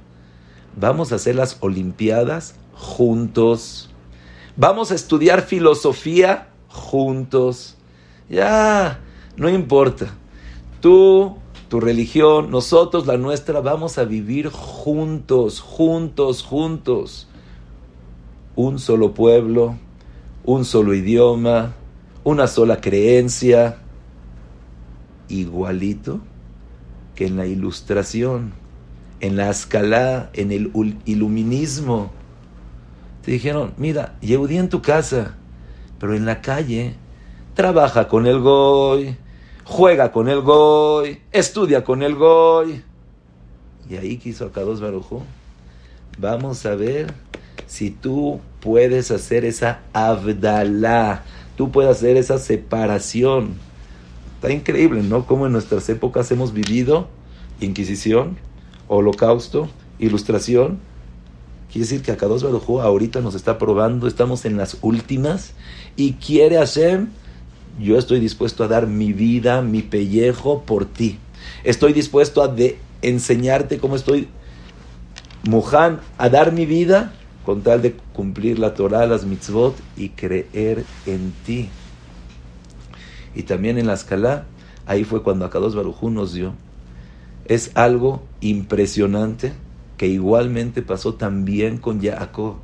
[0.76, 3.90] Vamos a hacer las Olimpiadas juntos.
[4.56, 7.76] Vamos a estudiar filosofía juntos.
[8.28, 9.00] Ya,
[9.36, 10.14] no importa.
[10.80, 11.38] Tú,
[11.76, 17.28] tu religión, nosotros, la nuestra, vamos a vivir juntos, juntos, juntos.
[18.54, 19.76] Un solo pueblo,
[20.42, 21.74] un solo idioma,
[22.24, 23.76] una sola creencia,
[25.28, 26.20] igualito
[27.14, 28.54] que en la ilustración,
[29.20, 30.72] en la escala, en el
[31.04, 32.10] iluminismo.
[33.22, 35.34] Te dijeron, mira, Yehudí en tu casa,
[36.00, 36.94] pero en la calle
[37.52, 39.18] trabaja con el Goy,
[39.66, 42.82] juega con el Goy, estudia con el Goy.
[43.90, 45.22] Y ahí quiso dos Barujo.
[46.18, 47.12] Vamos a ver
[47.66, 51.24] si tú puedes hacer esa abdalá,
[51.56, 53.54] tú puedes hacer esa separación.
[54.36, 55.26] Está increíble, ¿no?
[55.26, 57.08] Como en nuestras épocas hemos vivido
[57.60, 58.36] Inquisición,
[58.86, 60.78] Holocausto, Ilustración.
[61.72, 65.54] Quiere decir que Akados Baruj ahorita nos está probando, estamos en las últimas
[65.96, 67.06] y quiere hacer,
[67.78, 71.18] yo estoy dispuesto a dar mi vida, mi pellejo por ti.
[71.64, 74.28] Estoy dispuesto a de enseñarte cómo estoy
[75.44, 77.12] mojan a dar mi vida
[77.44, 81.68] con tal de cumplir la Torah, las mitzvot y creer en ti.
[83.34, 84.46] Y también en la escala,
[84.86, 86.54] ahí fue cuando Akados Barujú nos dio.
[87.44, 89.52] Es algo impresionante
[89.96, 92.56] que igualmente pasó también con Jacob.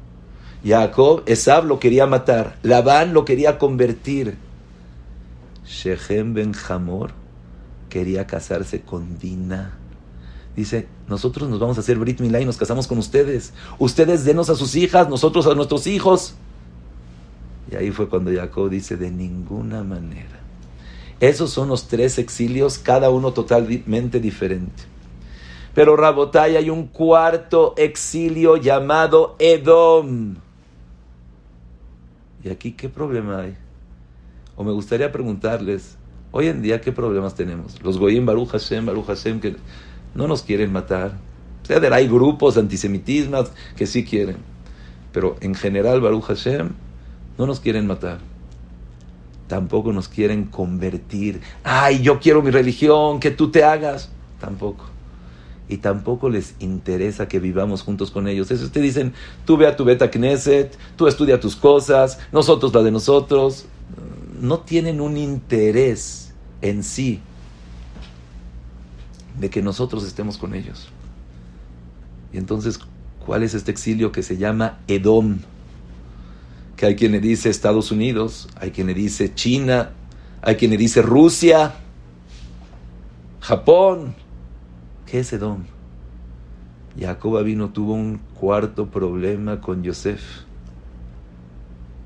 [0.64, 4.36] Jacob, Esab lo quería matar, Labán lo quería convertir.
[5.64, 7.12] Shechem ben Hamor
[7.88, 9.78] quería casarse con Dina.
[10.56, 13.52] Dice, nosotros nos vamos a hacer Brit Milá y nos casamos con ustedes.
[13.78, 16.34] Ustedes denos a sus hijas, nosotros a nuestros hijos.
[17.70, 20.40] Y ahí fue cuando Jacob dice, de ninguna manera.
[21.20, 24.82] Esos son los tres exilios, cada uno totalmente diferente.
[25.74, 30.36] Pero Rabotay hay un cuarto exilio llamado Edom.
[32.44, 33.56] ¿Y aquí qué problema hay?
[34.56, 35.96] O me gustaría preguntarles,
[36.30, 37.82] hoy en día, ¿qué problemas tenemos?
[37.82, 39.56] Los Goyim Baruch Hashem, Baruch Hashem, que
[40.14, 41.18] no nos quieren matar.
[41.68, 44.36] O hay grupos antisemitismos que sí quieren.
[45.12, 46.70] Pero en general, Baruch Hashem,
[47.38, 48.18] no nos quieren matar.
[49.46, 51.40] Tampoco nos quieren convertir.
[51.62, 54.10] Ay, yo quiero mi religión, que tú te hagas.
[54.40, 54.86] Tampoco.
[55.68, 58.50] Y tampoco les interesa que vivamos juntos con ellos.
[58.50, 59.14] Eso te dicen,
[59.46, 63.66] tú ve a tu beta Knesset, tú estudia tus cosas, nosotros la de nosotros.
[64.42, 67.20] No tienen un interés en sí
[69.38, 70.88] de que nosotros estemos con ellos.
[72.32, 72.80] Y entonces,
[73.24, 75.38] ¿cuál es este exilio que se llama Edom?
[76.74, 79.92] Que hay quien le dice Estados Unidos, hay quien le dice China,
[80.42, 81.74] hay quien le dice Rusia,
[83.38, 84.16] Japón.
[85.06, 85.62] ¿Qué es Edom?
[86.98, 90.20] Jacob vino tuvo un cuarto problema con Yosef.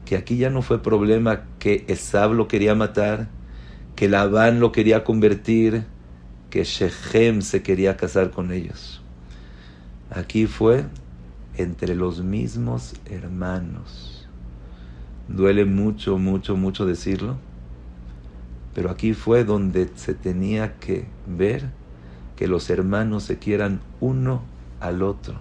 [0.06, 3.28] Que aquí ya no fue problema que Esab lo quería matar,
[3.94, 5.84] que Labán lo quería convertir,
[6.48, 9.02] que Shechem se quería casar con ellos.
[10.10, 10.84] Aquí fue
[11.56, 14.26] entre los mismos hermanos.
[15.28, 17.36] Duele mucho, mucho, mucho decirlo,
[18.74, 21.70] pero aquí fue donde se tenía que ver
[22.36, 24.42] que los hermanos se quieran uno
[24.78, 25.34] al otro.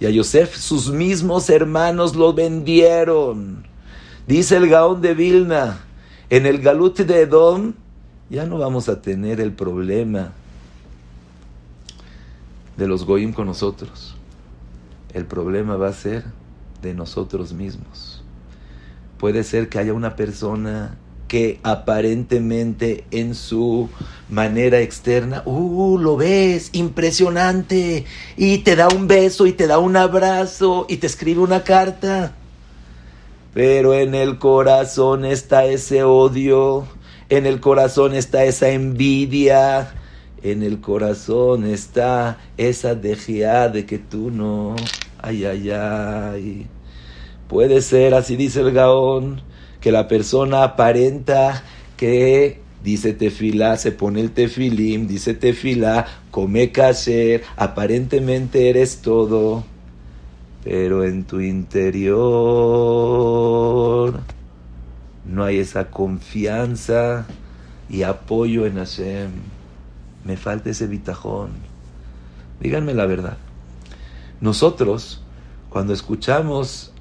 [0.00, 3.73] Y a Yosef sus mismos hermanos lo vendieron.
[4.26, 5.80] Dice el Gaón de Vilna,
[6.30, 7.74] en el Galut de Edom,
[8.30, 10.32] ya no vamos a tener el problema
[12.78, 14.16] de los goyim con nosotros.
[15.12, 16.24] El problema va a ser
[16.80, 18.22] de nosotros mismos.
[19.18, 20.96] Puede ser que haya una persona
[21.28, 23.90] que aparentemente en su
[24.30, 28.06] manera externa, uh, lo ves, impresionante,
[28.36, 32.34] y te da un beso y te da un abrazo y te escribe una carta.
[33.54, 36.86] Pero en el corazón está ese odio,
[37.28, 39.94] en el corazón está esa envidia,
[40.42, 44.74] en el corazón está esa dejía de que tú no,
[45.22, 46.66] ay, ay, ay.
[47.46, 49.40] Puede ser, así dice el Gaón,
[49.80, 51.62] que la persona aparenta
[51.96, 59.64] que dice tefilá, se pone el tefilim, dice tefilá, come kasher, aparentemente eres todo,
[60.64, 62.24] pero en tu interior
[65.26, 67.26] no hay esa confianza
[67.90, 69.30] y apoyo en Hashem.
[70.24, 71.50] Me falta ese bitajón.
[72.60, 73.36] Díganme la verdad.
[74.40, 75.22] Nosotros,
[75.68, 76.92] cuando escuchamos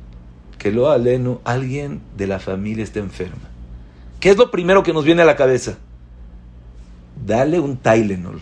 [0.57, 3.49] que lo aleno, alguien de la familia está enferma,
[4.19, 5.77] ¿qué es lo primero que nos viene a la cabeza?
[7.25, 8.41] Dale un Tylenol,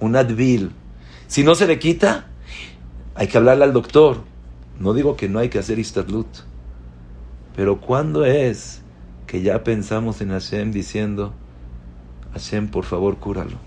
[0.00, 0.70] un Advil.
[1.28, 2.26] Si no se le quita,
[3.14, 4.28] hay que hablarle al doctor.
[4.80, 6.26] No digo que no hay que hacer Istadlut.
[7.54, 8.80] Pero ¿cuándo es
[9.26, 11.34] que ya pensamos en Hashem diciendo,
[12.32, 13.58] Hashem, por favor, cúralo.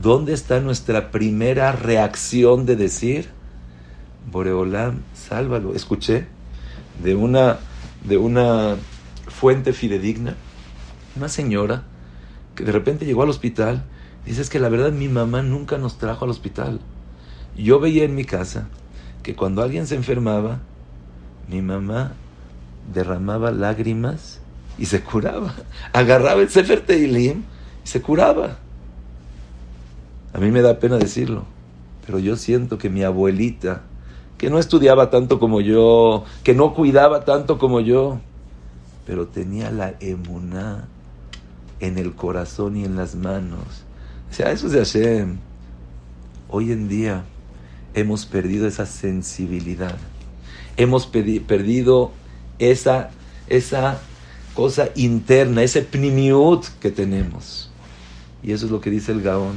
[0.00, 3.28] ¿Dónde está nuestra primera reacción de decir,
[4.30, 5.74] Boreolam, sálvalo?
[5.74, 6.26] Escuché
[7.02, 7.58] de una,
[8.02, 8.76] de una
[9.28, 10.34] fuente fidedigna,
[11.14, 11.84] una señora
[12.54, 13.84] que de repente llegó al hospital,
[14.24, 16.80] dice, que la verdad mi mamá nunca nos trajo al hospital.
[17.54, 18.68] Yo veía en mi casa
[19.22, 20.60] que cuando alguien se enfermaba,
[21.48, 22.12] mi mamá
[22.92, 24.40] derramaba lágrimas
[24.78, 25.54] y se curaba.
[25.92, 27.44] Agarraba el Sefer Teilim
[27.84, 28.58] y se curaba.
[30.32, 31.44] A mí me da pena decirlo,
[32.06, 33.82] pero yo siento que mi abuelita,
[34.38, 38.18] que no estudiaba tanto como yo, que no cuidaba tanto como yo,
[39.06, 40.88] pero tenía la emuná
[41.80, 43.84] en el corazón y en las manos.
[44.30, 45.36] O sea, eso es de Hashem.
[46.48, 47.24] Hoy en día
[47.94, 49.96] hemos perdido esa sensibilidad.
[50.76, 52.12] hemos perdido
[52.58, 53.10] esa,
[53.48, 54.00] esa
[54.54, 57.70] cosa interna, ese pnimiut que tenemos.
[58.42, 59.56] Y eso es lo que dice el Gaón.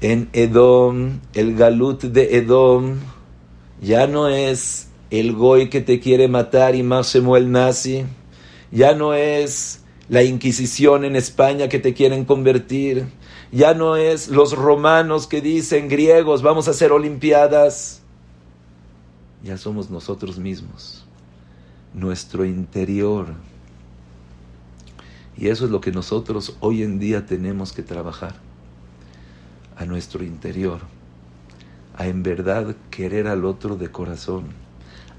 [0.00, 2.96] En Edom, el galut de Edom,
[3.80, 8.04] ya no es el goy que te quiere matar y más el nazi,
[8.70, 13.06] ya no es la Inquisición en España que te quieren convertir,
[13.54, 18.02] ya no es los romanos que dicen griegos, vamos a hacer olimpiadas,
[19.44, 21.04] ya somos nosotros mismos,
[21.92, 23.28] nuestro interior.
[25.36, 28.34] Y eso es lo que nosotros hoy en día tenemos que trabajar,
[29.76, 30.80] a nuestro interior,
[31.96, 34.46] a en verdad querer al otro de corazón,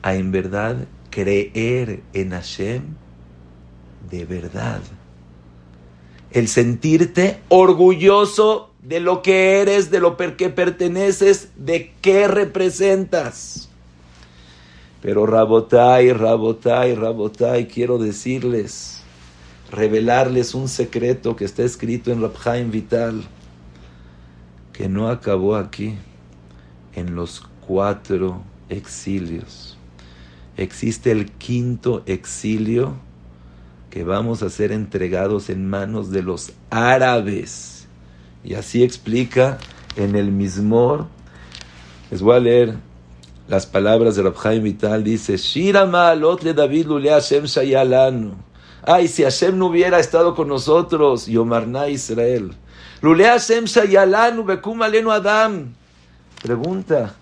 [0.01, 2.83] a en verdad creer en Hashem
[4.09, 4.81] de verdad.
[6.35, 13.69] El sentirte orgulloso de lo que eres, de lo que perteneces, de qué representas.
[15.01, 19.01] Pero Rabotai, Rabotai, Rabotai, quiero decirles,
[19.71, 23.23] revelarles un secreto que está escrito en Rabhaim Vital,
[24.73, 25.95] que no acabó aquí,
[26.95, 29.77] en los cuatro exilios.
[30.57, 33.04] Existe el quinto exilio
[33.95, 37.87] que vamos a ser entregados en manos de los árabes.
[38.43, 39.57] Y así explica
[39.95, 41.07] en el Mismor.
[42.11, 42.75] Les voy a leer
[43.47, 45.01] las palabras de Rabjaim Vital.
[45.01, 48.33] Dice, Shirama lotle David lule Hashem shayalanu.
[48.83, 52.51] Ay, si Hashem no hubiera estado con nosotros, Yomarna Israel.
[53.01, 55.73] Lule Hashem shayalanu bekum alenu Adam.
[56.43, 57.15] Pregunta,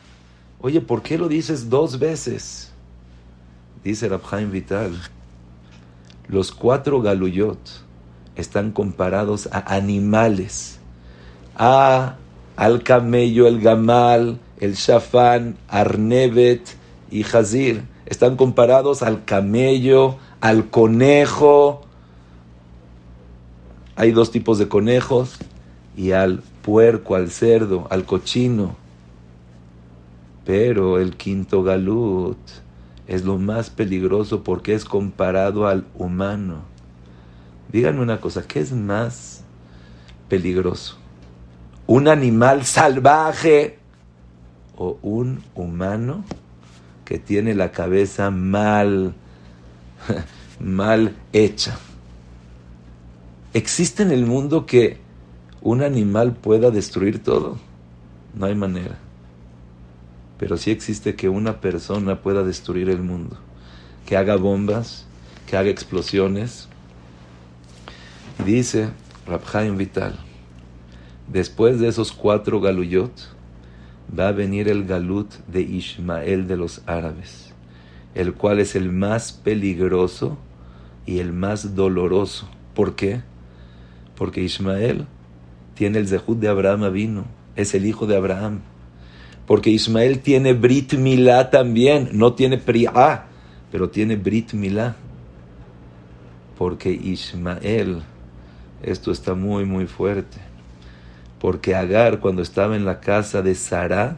[0.59, 2.73] oye, ¿por qué lo dices dos veces?
[3.83, 4.99] Dice Rabjaim Vital
[6.27, 7.59] los cuatro galuyot
[8.35, 10.79] están comparados a animales,
[11.55, 12.15] a,
[12.55, 16.77] al camello, el gamal, el shafán, arnevet
[17.11, 17.83] y jazir.
[18.05, 21.81] Están comparados al camello, al conejo.
[23.95, 25.37] Hay dos tipos de conejos
[25.95, 28.75] y al puerco, al cerdo, al cochino.
[30.45, 32.37] Pero el quinto galut
[33.13, 36.63] es lo más peligroso porque es comparado al humano.
[37.71, 39.43] Díganme una cosa, ¿qué es más
[40.29, 40.97] peligroso?
[41.85, 43.77] ¿Un animal salvaje
[44.75, 46.23] o un humano
[47.05, 49.13] que tiene la cabeza mal,
[50.59, 51.77] mal hecha?
[53.53, 54.97] ¿Existe en el mundo que
[55.61, 57.59] un animal pueda destruir todo?
[58.33, 59.02] No hay manera
[60.37, 63.37] pero sí existe que una persona pueda destruir el mundo,
[64.05, 65.05] que haga bombas,
[65.47, 66.67] que haga explosiones.
[68.45, 68.89] Dice
[69.27, 70.17] Rabhaim Vital,
[71.27, 73.11] después de esos cuatro galuyot,
[74.17, 77.53] va a venir el galut de Ismael de los árabes,
[78.15, 80.37] el cual es el más peligroso
[81.05, 82.49] y el más doloroso.
[82.73, 83.21] ¿Por qué?
[84.15, 85.05] Porque Ismael
[85.75, 87.25] tiene el zehut de Abraham vino,
[87.55, 88.61] es el hijo de Abraham
[89.45, 93.25] porque Ismael tiene Brit Milá también, no tiene Priá,
[93.71, 94.95] pero tiene Brit Milá.
[96.57, 98.03] Porque Ismael,
[98.81, 100.37] esto está muy, muy fuerte.
[101.39, 104.17] Porque Agar, cuando estaba en la casa de Sarah,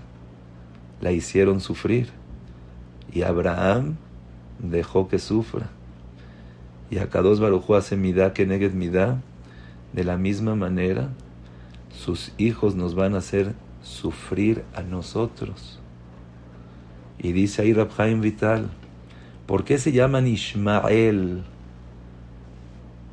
[1.02, 2.10] la hicieron sufrir.
[3.12, 3.96] Y Abraham
[4.60, 5.70] dejó que sufra.
[6.92, 9.22] Y Akados Baruj hace midá que negues midá.
[9.94, 11.10] De la misma manera,
[11.90, 13.56] sus hijos nos van a hacer
[13.86, 15.80] sufrir a nosotros.
[17.20, 18.70] Y dice ahí Rabhaim Vital,
[19.46, 21.44] ¿por qué se llaman Ismael?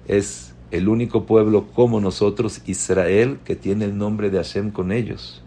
[0.09, 5.43] Es el único pueblo como nosotros, Israel, que tiene el nombre de Hashem con ellos.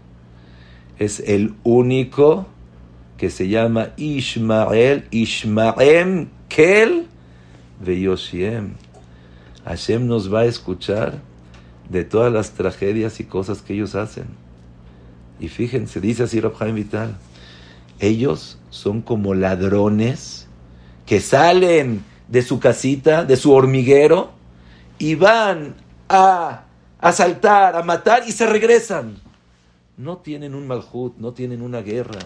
[0.98, 2.46] Es el único
[3.18, 7.06] que se llama Ismael, Ishmael, Kel,
[7.84, 8.74] Yoshiem.
[9.64, 11.20] Hashem nos va a escuchar
[11.90, 14.45] de todas las tragedias y cosas que ellos hacen.
[15.38, 17.16] Y fíjense, dice así Rabhaim Vital,
[17.98, 20.48] ellos son como ladrones
[21.04, 24.32] que salen de su casita, de su hormiguero,
[24.98, 25.74] y van
[26.08, 26.64] a
[26.98, 29.18] asaltar, a matar y se regresan.
[29.96, 32.18] No tienen un malhut, no tienen una guerra.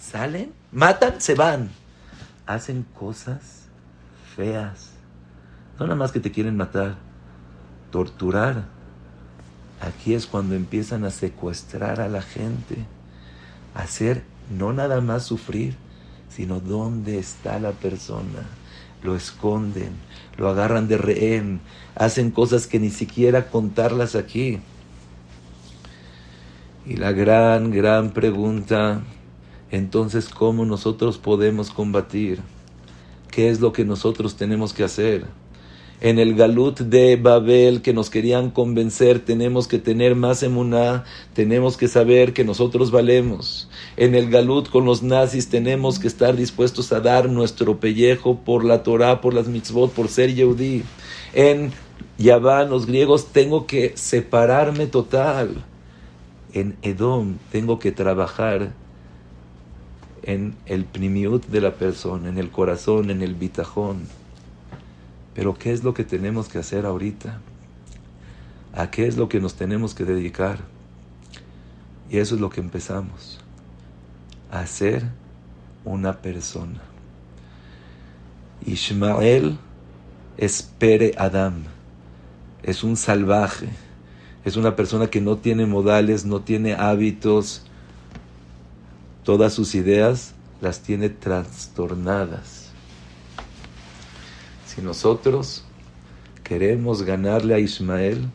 [0.00, 1.70] Salen, matan, se van.
[2.46, 3.68] Hacen cosas
[4.36, 4.90] feas.
[5.78, 6.96] No nada más que te quieren matar,
[7.90, 8.73] torturar
[9.86, 12.76] Aquí es cuando empiezan a secuestrar a la gente,
[13.74, 14.22] a hacer
[14.56, 15.76] no nada más sufrir,
[16.28, 18.48] sino dónde está la persona.
[19.02, 19.92] Lo esconden,
[20.38, 21.60] lo agarran de rehén,
[21.94, 24.60] hacen cosas que ni siquiera contarlas aquí.
[26.86, 29.02] Y la gran, gran pregunta
[29.74, 32.40] entonces ¿cómo nosotros podemos combatir?
[33.32, 35.26] ¿Qué es lo que nosotros tenemos que hacer?
[36.04, 41.78] En el galut de Babel que nos querían convencer, tenemos que tener más emuná, tenemos
[41.78, 43.70] que saber que nosotros valemos.
[43.96, 48.66] En el galut con los nazis tenemos que estar dispuestos a dar nuestro pellejo por
[48.66, 50.82] la Torah, por las mitzvot, por ser Yehudi.
[51.32, 51.72] En
[52.18, 55.64] Yaván, los griegos, tengo que separarme total.
[56.52, 58.74] En Edom tengo que trabajar
[60.22, 64.23] en el primiut de la persona, en el corazón, en el bitajón.
[65.34, 67.40] Pero ¿qué es lo que tenemos que hacer ahorita?
[68.72, 70.58] ¿A qué es lo que nos tenemos que dedicar?
[72.10, 73.40] Y eso es lo que empezamos.
[74.50, 75.04] A ser
[75.84, 76.80] una persona.
[78.64, 79.58] Ishmael
[80.36, 81.64] espere Adam.
[82.62, 83.68] Es un salvaje.
[84.44, 87.62] Es una persona que no tiene modales, no tiene hábitos,
[89.24, 92.63] todas sus ideas las tiene trastornadas.
[94.74, 95.62] Si nosotros
[96.42, 98.28] queremos ganarle a Ismael,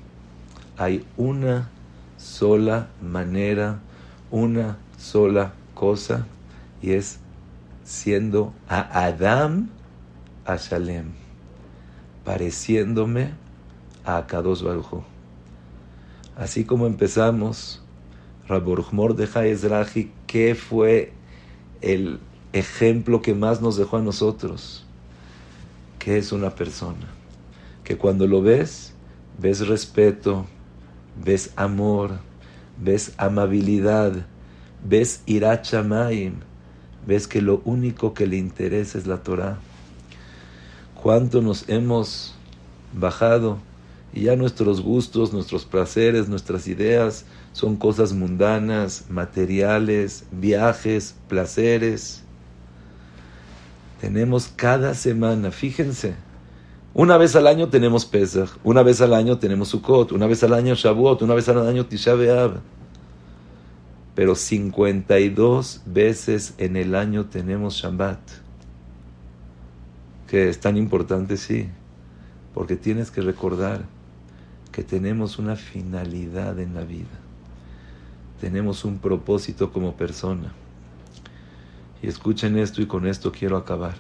[0.78, 1.70] hay una
[2.16, 3.82] sola manera,
[4.32, 6.28] una sola cosa,
[6.82, 7.20] y es
[7.84, 9.70] siendo a Adam
[10.46, 11.12] a Shalem,
[12.24, 13.34] pareciéndome
[14.06, 15.04] a Kadosh Baruj
[16.38, 17.82] Así como empezamos,
[18.48, 21.12] Raborjmor de Ezrahi, ¿qué fue
[21.82, 22.22] el
[22.54, 24.86] ejemplo que más nos dejó a nosotros?
[26.00, 27.08] ¿Qué es una persona?
[27.84, 28.94] Que cuando lo ves,
[29.38, 30.46] ves respeto,
[31.24, 32.20] ves amor,
[32.82, 34.26] ves amabilidad,
[34.84, 36.36] ves irachamayim,
[37.06, 39.60] ves que lo único que le interesa es la Torah.
[40.96, 42.36] ¿Cuánto nos hemos
[42.94, 43.60] bajado
[44.14, 52.24] y ya nuestros gustos, nuestros placeres, nuestras ideas son cosas mundanas, materiales, viajes, placeres.
[54.00, 56.16] Tenemos cada semana, fíjense,
[56.94, 60.54] una vez al año tenemos Pesach, una vez al año tenemos Sukkot, una vez al
[60.54, 62.62] año Shavuot, una vez al año Tisha B'Av.
[64.16, 68.20] Pero 52 veces en el año tenemos Shabbat.
[70.28, 71.70] Que es tan importante, sí,
[72.54, 73.86] porque tienes que recordar
[74.72, 77.20] que tenemos una finalidad en la vida.
[78.42, 80.54] Tenemos un propósito como persona.
[82.02, 83.96] Y escuchen esto y con esto quiero acabar.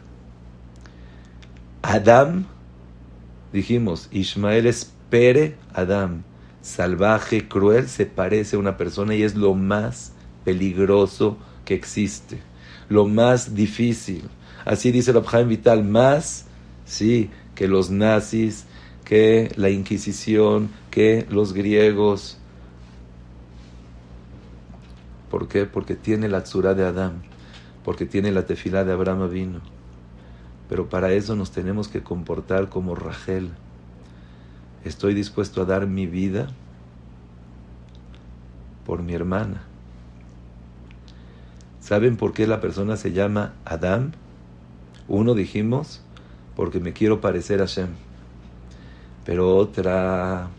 [1.82, 2.46] Adam,
[3.52, 6.24] dijimos, Ismael es Pere Adam,
[6.62, 10.12] salvaje, cruel, se parece a una persona y es lo más
[10.44, 12.42] peligroso que existe,
[12.90, 14.30] lo más difícil.
[14.66, 16.46] Así dice el Abhaim Vital, más,
[16.86, 18.66] sí, que los nazis,
[19.04, 22.38] que la Inquisición, que los griegos.
[25.32, 25.66] ¿Por qué?
[25.66, 27.24] Porque tiene la tzura de Adán,
[27.84, 29.60] porque tiene la tefilá de Abraham vino.
[30.68, 33.50] Pero para eso nos tenemos que comportar como Rachel.
[34.86, 36.48] Estoy dispuesto a dar mi vida
[38.86, 39.64] por mi hermana.
[41.80, 44.14] ¿Saben por qué la persona se llama Adán?
[45.08, 46.02] Uno dijimos,
[46.56, 47.90] porque me quiero parecer a Shem.
[49.26, 50.50] Pero otra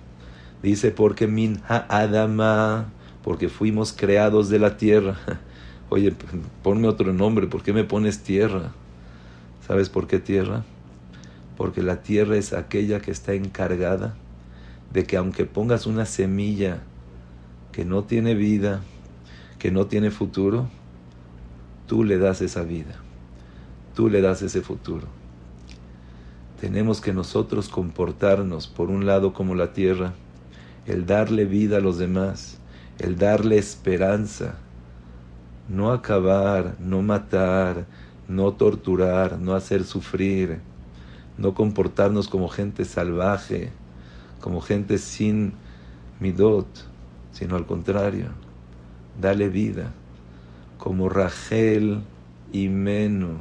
[0.63, 2.87] dice, porque min adama,
[3.23, 5.17] porque fuimos creados de la tierra.
[5.91, 6.15] Oye,
[6.63, 8.73] ponme otro nombre, ¿por qué me pones tierra?
[9.67, 10.65] ¿Sabes por qué tierra?
[11.57, 14.15] Porque la tierra es aquella que está encargada
[14.93, 16.83] de que aunque pongas una semilla
[17.73, 18.81] que no tiene vida,
[19.59, 20.69] que no tiene futuro,
[21.87, 22.95] tú le das esa vida,
[23.95, 25.21] tú le das ese futuro
[26.61, 30.13] tenemos que nosotros comportarnos, por un lado, como la tierra,
[30.87, 32.59] el darle vida a los demás,
[32.99, 34.57] el darle esperanza,
[35.71, 37.87] no acabar, no matar,
[38.29, 40.61] no torturar, no hacer sufrir,
[41.39, 43.71] no comportarnos como gente salvaje,
[44.41, 45.55] como gente sin
[46.19, 46.67] midot,
[47.33, 48.27] sino al contrario,
[49.21, 49.93] dale vida,
[50.77, 52.03] como Rachel
[52.53, 53.39] y Meno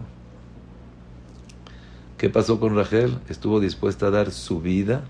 [2.19, 3.17] ¿Qué pasó con Rachel?
[3.30, 5.05] Estuvo dispuesta a dar su vida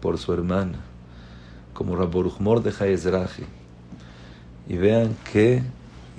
[0.00, 0.78] por su hermana,
[1.72, 3.42] como Raboruchmor de Jaezraji.
[4.68, 5.64] Y vean qué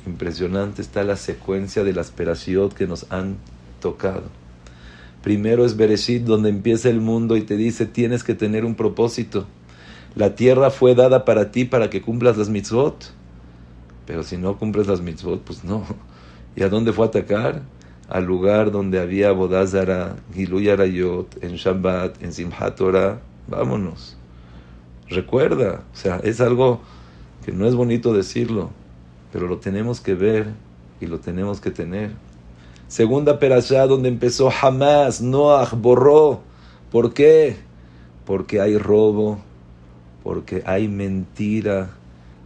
[0.07, 3.37] impresionante está la secuencia de la aspiración que nos han
[3.81, 4.23] tocado.
[5.23, 9.47] Primero es Bereshit, donde empieza el mundo y te dice tienes que tener un propósito.
[10.15, 13.11] La tierra fue dada para ti para que cumplas las mitzvot.
[14.05, 15.83] Pero si no cumples las mitzvot, pues no.
[16.55, 17.63] ¿Y a dónde fue a atacar?
[18.09, 24.17] al lugar donde había Bodazara, Giluy Arayot, en Shabbat, en Simchat Torah, vámonos.
[25.09, 26.81] Recuerda, o sea, es algo
[27.45, 28.71] que no es bonito decirlo,
[29.35, 30.47] pero lo tenemos que ver
[31.01, 32.11] y lo tenemos que tener.
[32.87, 36.39] Segunda perashá donde empezó jamás, Noah borró.
[36.89, 37.57] ¿Por qué?
[38.25, 39.39] Porque hay robo,
[40.23, 41.89] porque hay mentira,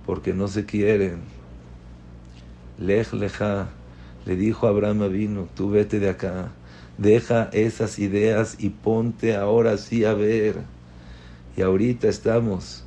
[0.07, 1.19] porque no se quieren.
[2.79, 3.69] Lej leja,
[4.25, 6.53] le dijo Abraham vino, tú vete de acá,
[6.97, 10.55] deja esas ideas y ponte ahora sí a ver.
[11.55, 12.83] Y ahorita estamos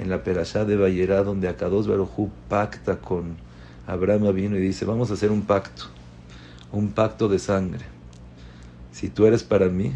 [0.00, 3.36] en la perashá de Bayerá, donde Akados Barujú pacta con
[3.86, 5.84] Abraham vino y dice, vamos a hacer un pacto
[6.72, 7.84] un pacto de sangre.
[8.92, 9.92] Si tú eres para mí,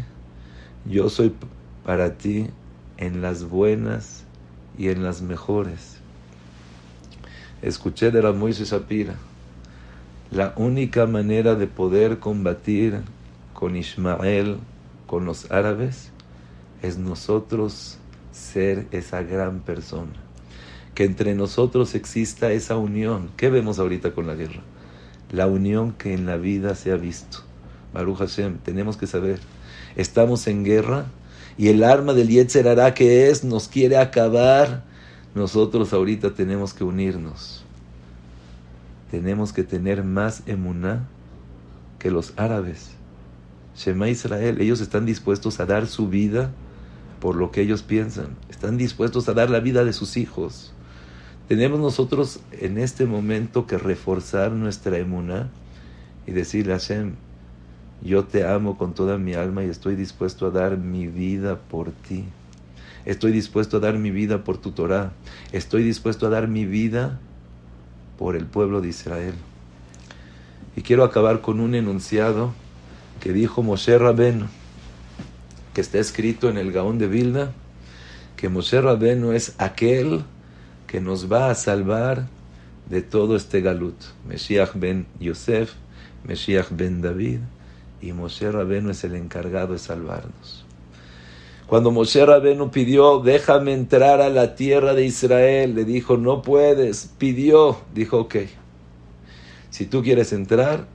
[0.85, 1.33] yo soy
[1.85, 2.47] para ti
[2.97, 4.23] en las buenas
[4.77, 5.97] y en las mejores.
[7.61, 9.15] Escuché de la Moisés Sapira,
[10.31, 13.01] la única manera de poder combatir
[13.53, 14.57] con Ismael,
[15.07, 16.11] con los árabes,
[16.81, 17.97] es nosotros
[18.35, 20.13] ser esa gran persona.
[20.93, 23.31] Que entre nosotros exista esa unión.
[23.37, 24.61] ¿Qué vemos ahorita con la guerra?
[25.31, 27.39] la unión que en la vida se ha visto.
[27.93, 29.39] Baruch Hashem, tenemos que saber,
[29.95, 31.05] estamos en guerra
[31.57, 34.83] y el arma del Yetzer hará que es, nos quiere acabar.
[35.33, 37.63] Nosotros ahorita tenemos que unirnos.
[39.11, 41.07] Tenemos que tener más emuná
[41.99, 42.91] que los árabes.
[43.75, 46.51] Shema Israel, ellos están dispuestos a dar su vida
[47.19, 48.35] por lo que ellos piensan.
[48.49, 50.73] Están dispuestos a dar la vida de sus hijos.
[51.47, 55.49] Tenemos nosotros en este momento que reforzar nuestra emuna
[56.25, 57.13] y decirle a Hashem,
[58.01, 61.91] yo te amo con toda mi alma y estoy dispuesto a dar mi vida por
[61.91, 62.25] ti.
[63.05, 65.13] Estoy dispuesto a dar mi vida por tu Torah.
[65.51, 67.19] Estoy dispuesto a dar mi vida
[68.17, 69.35] por el pueblo de Israel.
[70.75, 72.53] Y quiero acabar con un enunciado
[73.19, 74.47] que dijo Moshe Rabenu,
[75.75, 77.51] que está escrito en el Gaón de Vilna,
[78.37, 80.23] que Moshe Rabenu es aquel
[80.87, 82.27] que nos va a salvar
[82.89, 83.95] de todo este galut.
[84.25, 85.73] Meshiach ben Yosef,
[86.23, 87.39] Meshiach ben David
[88.01, 90.65] y Moshe Rabenu es el encargado de salvarnos.
[91.67, 97.11] Cuando Moshe Rabenu pidió, déjame entrar a la tierra de Israel, le dijo, no puedes,
[97.17, 98.35] pidió, dijo, ok,
[99.71, 100.87] si tú quieres entrar,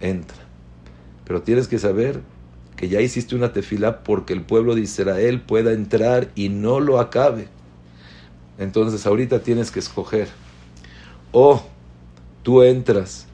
[0.00, 0.38] entra.
[1.24, 2.20] Pero tienes que saber
[2.78, 7.00] que ya hiciste una tefila porque el pueblo de Israel pueda entrar y no lo
[7.00, 7.48] acabe.
[8.56, 10.28] Entonces ahorita tienes que escoger.
[11.32, 11.60] O
[12.44, 13.26] tú entras,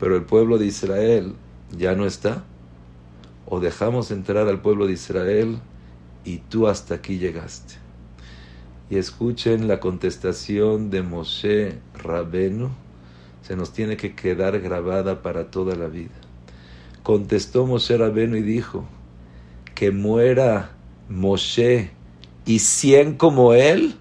[0.00, 1.34] pero el pueblo de Israel
[1.70, 2.42] ya no está.
[3.46, 5.60] O dejamos entrar al pueblo de Israel
[6.24, 7.74] y tú hasta aquí llegaste.
[8.90, 12.70] Y escuchen la contestación de Moshe Rabenu.
[13.42, 16.27] Se nos tiene que quedar grabada para toda la vida.
[17.08, 18.84] Contestó Moshe Rabenu y dijo,
[19.74, 20.72] que muera
[21.08, 21.90] Moshe
[22.44, 23.94] y cien como él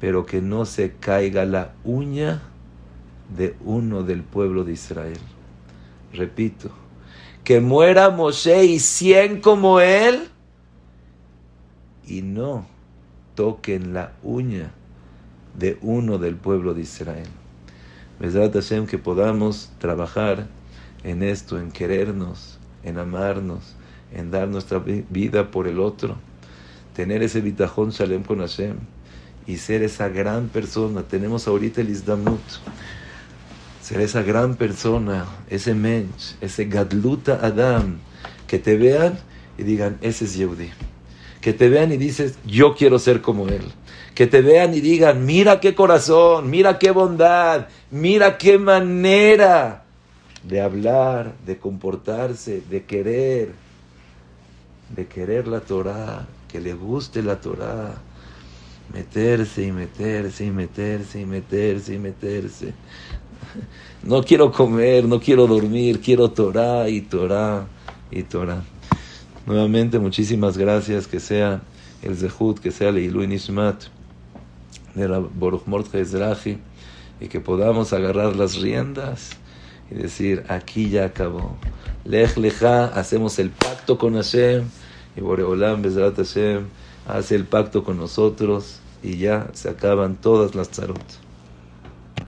[0.00, 2.40] pero que no se caiga la uña
[3.36, 5.18] de uno del pueblo de Israel.
[6.14, 6.70] Repito,
[7.44, 10.28] que muera Moshe y cien como él,
[12.06, 12.66] y no
[13.34, 14.70] toquen la uña
[15.58, 17.28] de uno del pueblo de Israel.
[18.18, 20.46] Hashem, que podamos trabajar
[21.04, 23.74] en esto, en querernos, en amarnos,
[24.14, 26.16] en dar nuestra vida por el otro,
[26.94, 28.76] tener ese bitajón shalem con Hashem
[29.46, 31.02] y ser esa gran persona.
[31.02, 32.40] Tenemos ahorita el Isdamut.
[33.82, 37.98] Ser esa gran persona, ese mensch, ese Gadluta Adam,
[38.46, 39.18] que te vean
[39.56, 40.68] y digan, ese es Yehudi.
[41.40, 43.62] Que te vean y dices, yo quiero ser como él.
[44.14, 49.84] Que te vean y digan, mira qué corazón, mira qué bondad, mira qué manera
[50.44, 53.52] de hablar, de comportarse, de querer,
[54.94, 57.94] de querer la Torah, que le guste la Torah
[58.92, 62.72] meterse y meterse y meterse y meterse y meterse.
[64.02, 67.66] No quiero comer, no quiero dormir, quiero Torah y Torah
[68.10, 68.62] y Torah.
[69.46, 71.62] Nuevamente, muchísimas gracias, que sea
[72.02, 73.84] el Zehut, que sea el Ilu Nishmat
[74.94, 76.58] de la Boruch Ezrahi
[77.20, 79.30] y que podamos agarrar las riendas
[79.90, 81.56] y decir, aquí ya acabó.
[82.04, 84.64] Lech Lecha, hacemos el pacto con Hashem
[85.16, 86.66] y Boreolam Bezrat Hashem
[87.06, 91.27] hace el pacto con nosotros y ya se acaban todas las tarot.